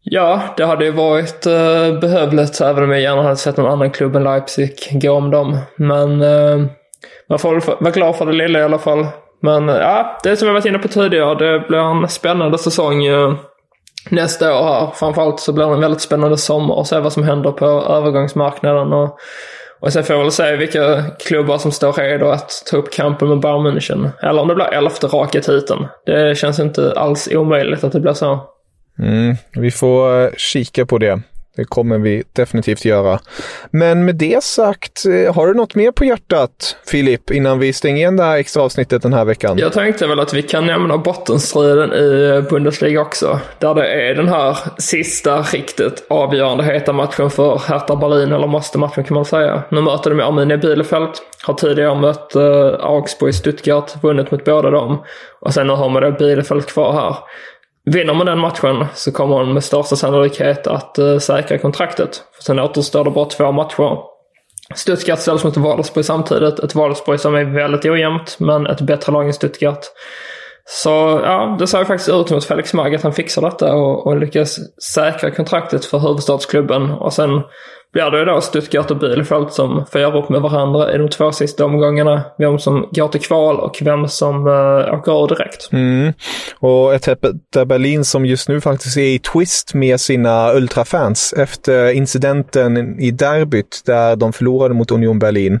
Ja, 0.09 0.41
det 0.57 0.65
hade 0.65 0.85
ju 0.85 0.91
varit 0.91 1.45
eh, 1.45 1.99
behövligt 1.99 2.61
även 2.61 2.83
om 2.83 2.91
jag 2.91 3.01
gärna 3.01 3.21
hade 3.21 3.35
sett 3.35 3.57
någon 3.57 3.71
annan 3.71 3.91
klubb 3.91 4.15
än 4.15 4.23
Leipzig 4.23 4.73
gå 4.91 5.11
om 5.11 5.31
dem. 5.31 5.57
Men 5.75 6.21
eh, 6.21 6.65
man 7.29 7.39
får 7.39 7.53
väl 7.53 7.77
vara 7.79 7.91
glad 7.91 8.15
för 8.15 8.25
det 8.25 8.31
lilla 8.33 8.59
i 8.59 8.63
alla 8.63 8.79
fall. 8.79 9.07
Men 9.41 9.69
eh, 9.69 9.75
ja, 9.75 10.19
det 10.23 10.37
som 10.37 10.47
jag 10.47 10.53
varit 10.53 10.65
inne 10.65 10.79
på 10.79 10.87
tidigare, 10.87 11.35
det 11.35 11.67
blir 11.67 11.79
en 11.79 12.07
spännande 12.07 12.57
säsong. 12.57 13.05
Eh, 13.05 13.33
nästa 14.09 14.59
år 14.59 14.63
här. 14.63 14.91
Framförallt 14.93 15.39
så 15.39 15.53
blir 15.53 15.65
det 15.65 15.73
en 15.73 15.81
väldigt 15.81 16.01
spännande 16.01 16.37
sommar 16.37 16.75
och 16.75 16.87
se 16.87 16.99
vad 16.99 17.13
som 17.13 17.23
händer 17.23 17.51
på 17.51 17.65
övergångsmarknaden. 17.65 18.93
Och, 18.93 19.17
och 19.79 19.93
sen 19.93 20.03
får 20.03 20.15
jag 20.15 20.23
väl 20.23 20.31
se 20.31 20.55
vilka 20.55 21.03
klubbar 21.19 21.57
som 21.57 21.71
står 21.71 21.93
redo 21.93 22.27
att 22.27 22.63
ta 22.71 22.77
upp 22.77 22.93
kampen 22.93 23.29
med 23.29 23.39
Bayern 23.39 23.67
München. 23.67 24.09
Eller 24.21 24.41
om 24.41 24.47
det 24.47 24.55
blir 24.55 24.73
elfte 24.73 25.07
raka 25.07 25.41
titeln. 25.41 25.87
Det 26.05 26.37
känns 26.37 26.59
inte 26.59 26.93
alls 26.95 27.29
omöjligt 27.31 27.83
att 27.83 27.91
det 27.91 27.99
blir 27.99 28.13
så. 28.13 28.56
Mm, 28.99 29.35
vi 29.53 29.71
får 29.71 30.23
eh, 30.23 30.29
kika 30.37 30.85
på 30.85 30.97
det. 30.97 31.21
Det 31.57 31.65
kommer 31.65 31.97
vi 31.97 32.23
definitivt 32.33 32.85
göra. 32.85 33.19
Men 33.71 34.05
med 34.05 34.15
det 34.15 34.43
sagt, 34.43 35.05
eh, 35.05 35.35
har 35.35 35.47
du 35.47 35.53
något 35.53 35.75
mer 35.75 35.91
på 35.91 36.05
hjärtat, 36.05 36.77
Filip, 36.87 37.31
innan 37.31 37.59
vi 37.59 37.73
stänger 37.73 37.97
igen 37.97 38.17
det 38.17 38.23
här 38.23 38.37
extra 38.37 38.63
avsnittet 38.63 39.01
den 39.01 39.13
här 39.13 39.25
veckan? 39.25 39.57
Jag 39.57 39.73
tänkte 39.73 40.07
väl 40.07 40.19
att 40.19 40.33
vi 40.33 40.41
kan 40.41 40.65
nämna 40.65 40.97
bottenstriden 40.97 41.93
i 41.93 42.35
eh, 42.35 42.49
Bundesliga 42.49 43.01
också. 43.01 43.39
Där 43.59 43.75
det 43.75 43.87
är 43.87 44.15
den 44.15 44.27
här 44.27 44.57
sista 44.77 45.41
riktigt 45.41 46.05
avgörande 46.09 46.63
heta 46.63 46.93
matchen 46.93 47.29
för 47.29 47.61
Hertha 47.67 47.95
Berlin, 47.95 48.31
eller 48.31 48.47
måste 48.47 48.77
matchen 48.77 49.03
kan 49.03 49.15
man 49.15 49.25
säga. 49.25 49.63
Nu 49.71 49.81
möter 49.81 50.09
de 50.09 50.19
Arminia 50.19 50.57
Bielefeld. 50.57 51.09
Har 51.43 51.53
tidigare 51.53 51.99
mött 51.99 52.35
Augsburg 52.35 52.81
Augsburg 52.81 53.35
Stuttgart, 53.35 54.03
vunnit 54.03 54.31
mot 54.31 54.45
båda 54.45 54.69
dem. 54.69 55.03
Och 55.39 55.53
sen 55.53 55.67
nu 55.67 55.73
har 55.73 55.89
man 55.89 56.03
då 56.03 56.11
Bielefeld 56.11 56.65
kvar 56.65 56.93
här. 56.93 57.15
Vinner 57.93 58.13
man 58.13 58.25
den 58.25 58.39
matchen 58.39 58.85
så 58.93 59.11
kommer 59.11 59.35
man 59.35 59.53
med 59.53 59.63
största 59.63 59.95
sannolikhet 59.95 60.67
att 60.67 60.99
uh, 60.99 61.17
säkra 61.17 61.57
kontraktet. 61.57 62.23
För 62.35 62.43
sen 62.43 62.59
återstår 62.59 63.03
det 63.03 63.11
bara 63.11 63.25
två 63.25 63.51
matcher. 63.51 63.97
Stuttgart 64.75 65.19
ställs 65.19 65.43
mot 65.43 65.57
Wolfsburg 65.57 66.05
samtidigt. 66.05 66.59
Ett 66.59 66.75
Wolfsburg 66.75 67.19
som 67.19 67.35
är 67.35 67.43
väldigt 67.43 67.85
ojämnt, 67.85 68.39
men 68.39 68.67
ett 68.67 68.81
bättre 68.81 69.11
lag 69.11 69.25
än 69.25 69.33
Stuttgart. 69.33 69.85
Så 70.65 70.89
ja, 71.23 71.55
det 71.59 71.67
ser 71.67 71.85
faktiskt 71.85 72.09
ut 72.09 72.31
mot 72.31 72.45
Felix 72.45 72.73
Mag 72.73 72.95
att 72.95 73.03
han 73.03 73.13
fixar 73.13 73.41
detta 73.41 73.75
och, 73.75 74.07
och 74.07 74.17
lyckas 74.17 74.59
säkra 74.93 75.31
kontraktet 75.31 75.85
för 75.85 75.99
huvudstadsklubben. 75.99 76.91
Och 76.91 77.13
sen 77.13 77.41
vi 77.97 78.01
det 78.01 78.19
ju 78.19 78.25
då 78.25 78.41
Stuttgart 78.41 78.91
och 78.91 78.97
Bielefeld 78.97 79.51
som 79.51 79.85
får 79.91 80.01
göra 80.01 80.19
upp 80.19 80.29
med 80.29 80.41
varandra 80.41 80.93
i 80.93 80.97
de 80.97 81.09
två 81.09 81.31
sista 81.31 81.65
omgångarna. 81.65 82.21
Vem 82.37 82.59
som 82.59 82.87
går 82.91 83.07
till 83.07 83.21
kval 83.21 83.59
och 83.59 83.77
vem 83.81 84.07
som 84.07 84.47
uh, 84.47 84.93
åker 84.93 85.23
ur 85.23 85.27
direkt. 85.27 85.71
Mm. 85.71 86.13
Och 86.59 86.93
ett 86.93 87.05
Hertha 87.05 87.65
Berlin 87.65 88.05
som 88.05 88.25
just 88.25 88.49
nu 88.49 88.61
faktiskt 88.61 88.97
är 88.97 89.01
i 89.01 89.19
twist 89.19 89.73
med 89.73 89.99
sina 89.99 90.53
ultrafans 90.53 91.33
efter 91.37 91.91
incidenten 91.91 92.99
i 92.99 93.11
derbyt 93.11 93.81
där 93.85 94.15
de 94.15 94.33
förlorade 94.33 94.73
mot 94.73 94.91
Union 94.91 95.19
Berlin. 95.19 95.59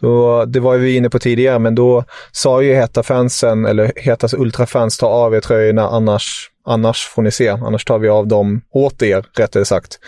Då, 0.00 0.44
det 0.44 0.60
var 0.60 0.76
vi 0.76 0.96
inne 0.96 1.10
på 1.10 1.18
tidigare, 1.18 1.58
men 1.58 1.74
då 1.74 2.04
sa 2.32 2.62
ju 2.62 2.74
Heta-fansen, 2.74 3.66
eller 3.66 3.92
Hetas 3.96 4.34
ultrafans, 4.34 4.98
ta 4.98 5.06
av 5.06 5.34
er 5.34 5.40
tröjorna 5.40 5.88
annars, 5.88 6.50
annars 6.66 7.06
får 7.06 7.22
ni 7.22 7.30
se, 7.30 7.48
annars 7.48 7.84
tar 7.84 7.98
vi 7.98 8.08
av 8.08 8.26
dem 8.26 8.60
åt 8.72 9.02
er, 9.02 9.24
rättare 9.36 9.64
sagt. 9.64 9.98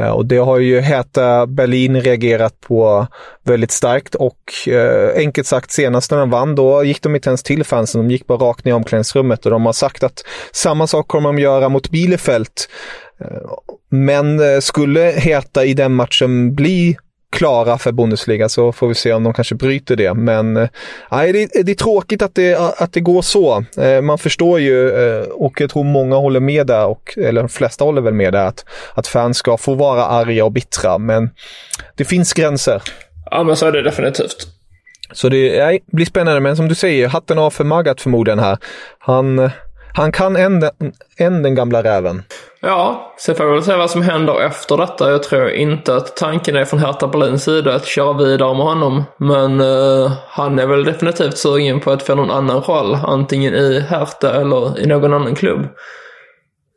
Eh, 0.00 0.10
och 0.10 0.26
det 0.26 0.36
har 0.36 0.58
ju 0.58 0.80
Heta 0.80 1.46
Berlin 1.46 2.00
reagerat 2.00 2.60
på 2.60 3.06
väldigt 3.42 3.70
starkt 3.70 4.14
och 4.14 4.68
eh, 4.68 5.16
enkelt 5.16 5.46
sagt 5.46 5.70
senast 5.70 6.10
när 6.10 6.18
de 6.18 6.30
vann 6.30 6.54
då 6.54 6.84
gick 6.84 7.02
de 7.02 7.14
inte 7.14 7.30
ens 7.30 7.42
till 7.42 7.64
fansen, 7.64 8.00
de 8.00 8.10
gick 8.10 8.26
bara 8.26 8.38
rakt 8.38 8.64
ner 8.64 8.72
i 8.72 8.74
omklädningsrummet 8.74 9.44
och 9.44 9.50
de 9.50 9.66
har 9.66 9.72
sagt 9.72 10.02
att 10.02 10.24
samma 10.52 10.86
sak 10.86 11.08
kommer 11.08 11.28
de 11.28 11.38
göra 11.38 11.68
mot 11.68 11.90
Bielefeld. 11.90 12.48
Eh, 13.20 13.26
men 13.90 14.54
eh, 14.54 14.60
skulle 14.60 15.00
Heta 15.00 15.64
i 15.64 15.74
den 15.74 15.94
matchen 15.94 16.54
bli 16.54 16.96
klara 17.30 17.78
för 17.78 17.92
Bundesliga 17.92 18.48
så 18.48 18.72
får 18.72 18.88
vi 18.88 18.94
se 18.94 19.12
om 19.12 19.24
de 19.24 19.32
kanske 19.32 19.54
bryter 19.54 19.96
det. 19.96 20.14
Men 20.14 20.56
äh, 20.56 20.68
det, 21.10 21.50
det 21.62 21.72
är 21.72 21.74
tråkigt 21.74 22.22
att 22.22 22.34
det, 22.34 22.54
att 22.54 22.92
det 22.92 23.00
går 23.00 23.22
så. 23.22 23.64
Äh, 23.78 24.00
man 24.00 24.18
förstår 24.18 24.60
ju 24.60 24.90
äh, 24.90 25.22
och 25.22 25.60
jag 25.60 25.70
tror 25.70 25.84
många 25.84 26.16
håller 26.16 26.40
med 26.40 26.66
där, 26.66 26.86
och, 26.86 27.18
eller 27.18 27.42
de 27.42 27.48
flesta 27.48 27.84
håller 27.84 28.02
väl 28.02 28.14
med 28.14 28.32
där, 28.32 28.46
att, 28.46 28.64
att 28.94 29.06
fans 29.06 29.38
ska 29.38 29.56
få 29.56 29.74
vara 29.74 30.04
arga 30.04 30.44
och 30.44 30.52
bittra. 30.52 30.98
Men 30.98 31.30
det 31.96 32.04
finns 32.04 32.32
gränser. 32.32 32.82
Ja, 33.30 33.42
men 33.42 33.56
så 33.56 33.66
är 33.66 33.72
det 33.72 33.82
definitivt. 33.82 34.46
Så 35.12 35.28
det 35.28 35.80
blir 35.86 36.06
spännande, 36.06 36.40
men 36.40 36.56
som 36.56 36.68
du 36.68 36.74
säger, 36.74 37.08
hatten 37.08 37.38
av 37.38 37.50
för 37.50 37.64
Magat 37.64 38.00
förmodligen 38.00 38.38
här. 38.38 38.58
Han, 38.98 39.50
han 39.94 40.12
kan 40.12 40.36
än, 40.36 40.62
än 41.16 41.42
den 41.42 41.54
gamla 41.54 41.82
räven. 41.82 42.22
Ja, 42.62 43.14
så 43.18 43.34
får 43.34 43.44
vi 43.44 43.52
väl 43.52 43.62
se 43.62 43.76
vad 43.76 43.90
som 43.90 44.02
händer 44.02 44.40
efter 44.40 44.76
detta. 44.76 45.10
Jag 45.10 45.22
tror 45.22 45.50
inte 45.50 45.96
att 45.96 46.16
tanken 46.16 46.56
är 46.56 46.64
från 46.64 46.80
Hertha 46.80 47.08
Berlins 47.08 47.44
sida 47.44 47.74
att 47.74 47.86
köra 47.86 48.12
vidare 48.12 48.54
med 48.54 48.66
honom. 48.66 49.04
Men 49.16 49.60
uh, 49.60 50.12
han 50.28 50.58
är 50.58 50.66
väl 50.66 50.84
definitivt 50.84 51.38
sugen 51.38 51.80
på 51.80 51.90
att 51.90 52.02
få 52.02 52.14
någon 52.14 52.30
annan 52.30 52.60
roll. 52.60 52.94
Antingen 52.94 53.54
i 53.54 53.80
Hertha 53.80 54.30
eller 54.40 54.80
i 54.80 54.86
någon 54.86 55.14
annan 55.14 55.34
klubb. 55.34 55.66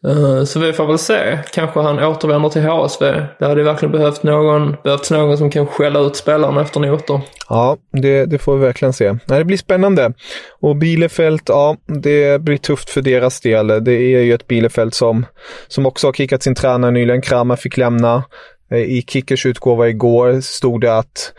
Eh, 0.07 0.43
så 0.43 0.59
vi 0.59 0.73
får 0.73 0.87
väl 0.87 0.97
se. 0.97 1.39
Kanske 1.53 1.79
han 1.79 2.03
återvänder 2.03 2.49
till 2.49 2.61
HSV. 2.61 3.05
Det 3.39 3.45
hade 3.45 3.63
verkligen 3.63 3.91
behövt 3.91 4.23
någon, 4.23 4.75
behövts 4.83 5.11
någon 5.11 5.37
som 5.37 5.49
kan 5.49 5.67
skälla 5.67 5.99
ut 5.99 6.15
spelarna 6.15 6.61
efter 6.61 6.79
noter. 6.79 7.21
Ja, 7.49 7.77
det, 7.91 8.25
det 8.25 8.37
får 8.37 8.57
vi 8.57 8.65
verkligen 8.65 8.93
se. 8.93 9.11
Nej, 9.25 9.39
det 9.39 9.45
blir 9.45 9.57
spännande. 9.57 10.13
Och 10.59 10.75
Bielefeld, 10.75 11.41
ja, 11.45 11.77
det 12.03 12.41
blir 12.41 12.57
tufft 12.57 12.89
för 12.89 13.01
deras 13.01 13.41
del. 13.41 13.67
Det 13.67 13.93
är 13.93 14.21
ju 14.21 14.33
ett 14.33 14.47
Bielefeld 14.47 14.93
som, 14.93 15.25
som 15.67 15.85
också 15.85 16.07
har 16.07 16.13
kickat 16.13 16.43
sin 16.43 16.55
tränare 16.55 16.91
nyligen. 16.91 17.21
Kramer 17.21 17.55
fick 17.55 17.77
lämna. 17.77 18.23
Eh, 18.71 18.77
I 18.77 19.03
Kickers 19.07 19.45
utgåva 19.45 19.89
igår 19.89 20.41
stod 20.41 20.81
det 20.81 20.97
att 20.97 21.33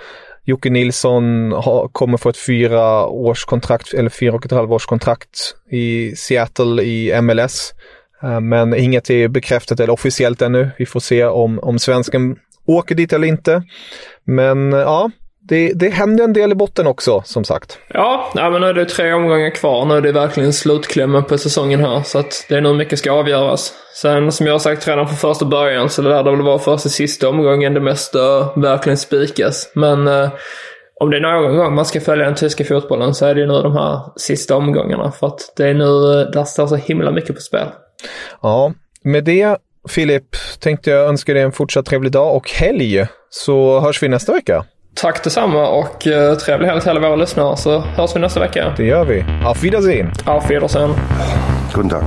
Jocke 0.46 0.70
Nilsson 0.70 1.52
har, 1.52 1.88
kommer 1.88 2.18
få 2.18 2.28
ett 2.28 2.36
fyra 2.36 3.06
års 3.06 3.44
kontrakt, 3.44 3.94
eller 3.94 4.10
fyra 4.10 4.34
och 4.34 4.46
ett 4.46 4.52
halvt 4.52 4.70
års 4.70 4.86
kontrakt 4.86 5.54
i 5.70 6.16
Seattle 6.16 6.82
i 6.82 7.22
MLS. 7.22 7.72
Eh, 8.24 8.40
men 8.40 8.74
inget 8.74 9.10
är 9.10 9.28
bekräftat 9.28 9.80
eller 9.80 9.92
officiellt 9.92 10.42
ännu. 10.42 10.70
Vi 10.78 10.86
får 10.86 11.00
se 11.00 11.24
om, 11.24 11.58
om 11.58 11.78
svensken 11.78 12.36
åker 12.66 12.94
dit 12.94 13.12
eller 13.12 13.28
inte. 13.28 13.62
Men 14.24 14.72
eh, 14.72 14.78
ja, 14.78 15.10
det, 15.48 15.72
det 15.72 15.88
händer 15.88 16.24
en 16.24 16.32
del 16.32 16.52
i 16.52 16.54
botten 16.54 16.86
också, 16.86 17.22
som 17.24 17.44
sagt. 17.44 17.78
Ja, 17.88 18.32
ja 18.34 18.50
men 18.50 18.60
nu 18.60 18.66
är 18.66 18.74
det 18.74 18.84
tre 18.84 19.12
omgångar 19.12 19.50
kvar. 19.50 19.84
Nu 19.84 19.94
är 19.94 20.00
det 20.00 20.12
verkligen 20.12 20.52
slutklämmen 20.52 21.24
på 21.24 21.38
säsongen 21.38 21.80
här. 21.80 22.02
Så 22.02 22.18
att 22.18 22.46
det 22.48 22.54
är 22.54 22.60
nu 22.60 22.74
mycket 22.74 22.98
ska 22.98 23.12
avgöras. 23.12 23.72
Sen 23.94 24.32
som 24.32 24.46
jag 24.46 24.54
har 24.54 24.58
sagt 24.58 24.88
redan 24.88 25.08
från 25.08 25.16
första 25.16 25.44
början 25.44 25.90
så 25.90 26.02
det 26.02 26.08
lär 26.08 26.22
det 26.22 26.30
väl 26.30 26.42
vara 26.42 26.58
första 26.58 26.88
sista 26.88 27.28
omgången 27.28 27.74
det 27.74 27.80
mesta 27.80 28.18
verkligen 28.56 28.96
spikas. 28.96 29.72
Men 29.74 30.08
eh, 30.08 30.28
om 31.00 31.10
det 31.10 31.16
är 31.16 31.20
någon 31.20 31.56
gång 31.56 31.74
man 31.74 31.84
ska 31.84 32.00
följa 32.00 32.24
den 32.24 32.34
tyska 32.34 32.64
fotbollen 32.64 33.14
så 33.14 33.26
är 33.26 33.34
det 33.34 33.40
ju 33.40 33.46
nu 33.46 33.62
de 33.62 33.72
här 33.72 34.00
sista 34.16 34.56
omgångarna. 34.56 35.12
För 35.12 35.26
att 35.26 35.52
det 35.56 35.68
är 35.68 35.74
nu, 35.74 36.20
eh, 36.20 36.30
där 36.30 36.44
står 36.44 36.66
så 36.66 36.76
himla 36.76 37.10
mycket 37.10 37.34
på 37.34 37.40
spel. 37.40 37.68
Ja, 38.42 38.72
med 39.02 39.24
det 39.24 39.56
Filip 39.88 40.36
tänkte 40.60 40.90
jag 40.90 41.08
önska 41.08 41.34
dig 41.34 41.42
en 41.42 41.52
fortsatt 41.52 41.86
trevlig 41.86 42.12
dag 42.12 42.36
och 42.36 42.50
helg. 42.50 43.06
Så 43.30 43.80
hörs 43.80 44.02
vi 44.02 44.08
nästa 44.08 44.32
vecka. 44.32 44.64
Tack 44.94 45.24
detsamma 45.24 45.68
och 45.68 46.06
uh, 46.06 46.34
trevlig 46.34 46.68
helg 46.68 46.80
till 46.80 46.90
alla 46.90 47.00
våra 47.00 47.16
lyssnare 47.16 47.56
så 47.56 47.80
hörs 47.80 48.16
vi 48.16 48.20
nästa 48.20 48.40
vecka. 48.40 48.74
Det 48.76 48.84
gör 48.84 49.04
vi. 49.04 49.24
Auf 49.44 49.64
Wiedersehen. 49.64 50.12
Auf 50.24 50.50
Wiedersehen. 50.50 50.94
Guten 51.74 51.90
Tag. 51.90 52.04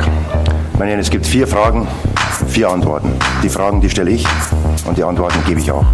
Meine 0.73 0.85
Herren, 0.85 0.99
es 0.99 1.09
gibt 1.09 1.25
vier 1.25 1.47
Fragen, 1.47 1.87
vier 2.47 2.69
Antworten. 2.69 3.09
Die 3.43 3.49
Fragen, 3.49 3.81
die 3.81 3.89
stelle 3.89 4.11
ich 4.11 4.25
und 4.87 4.97
die 4.97 5.03
Antworten 5.03 5.39
gebe 5.47 5.59
ich 5.59 5.71
auch. 5.71 5.85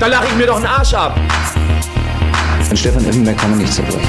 Da 0.00 0.06
lache 0.06 0.26
ich 0.26 0.36
mir 0.36 0.46
doch 0.46 0.56
einen 0.56 0.66
Arsch 0.66 0.94
ab. 0.94 1.16
An 2.74 2.78
Stefan 2.78 3.06
Effenberg 3.06 3.38
kann 3.38 3.50
man 3.50 3.60
nicht 3.60 3.72
zerbrechen. 3.72 4.00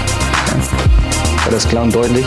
Ja. 0.48 1.46
War 1.46 1.52
das 1.52 1.70
klar 1.70 1.84
und 1.84 1.94
deutlich? 1.94 2.26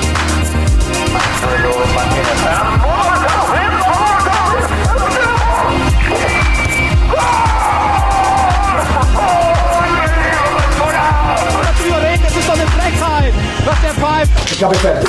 Ich 14.51 14.59
glaube, 14.59 14.75
ich 14.77 14.81
fertig. 14.81 15.09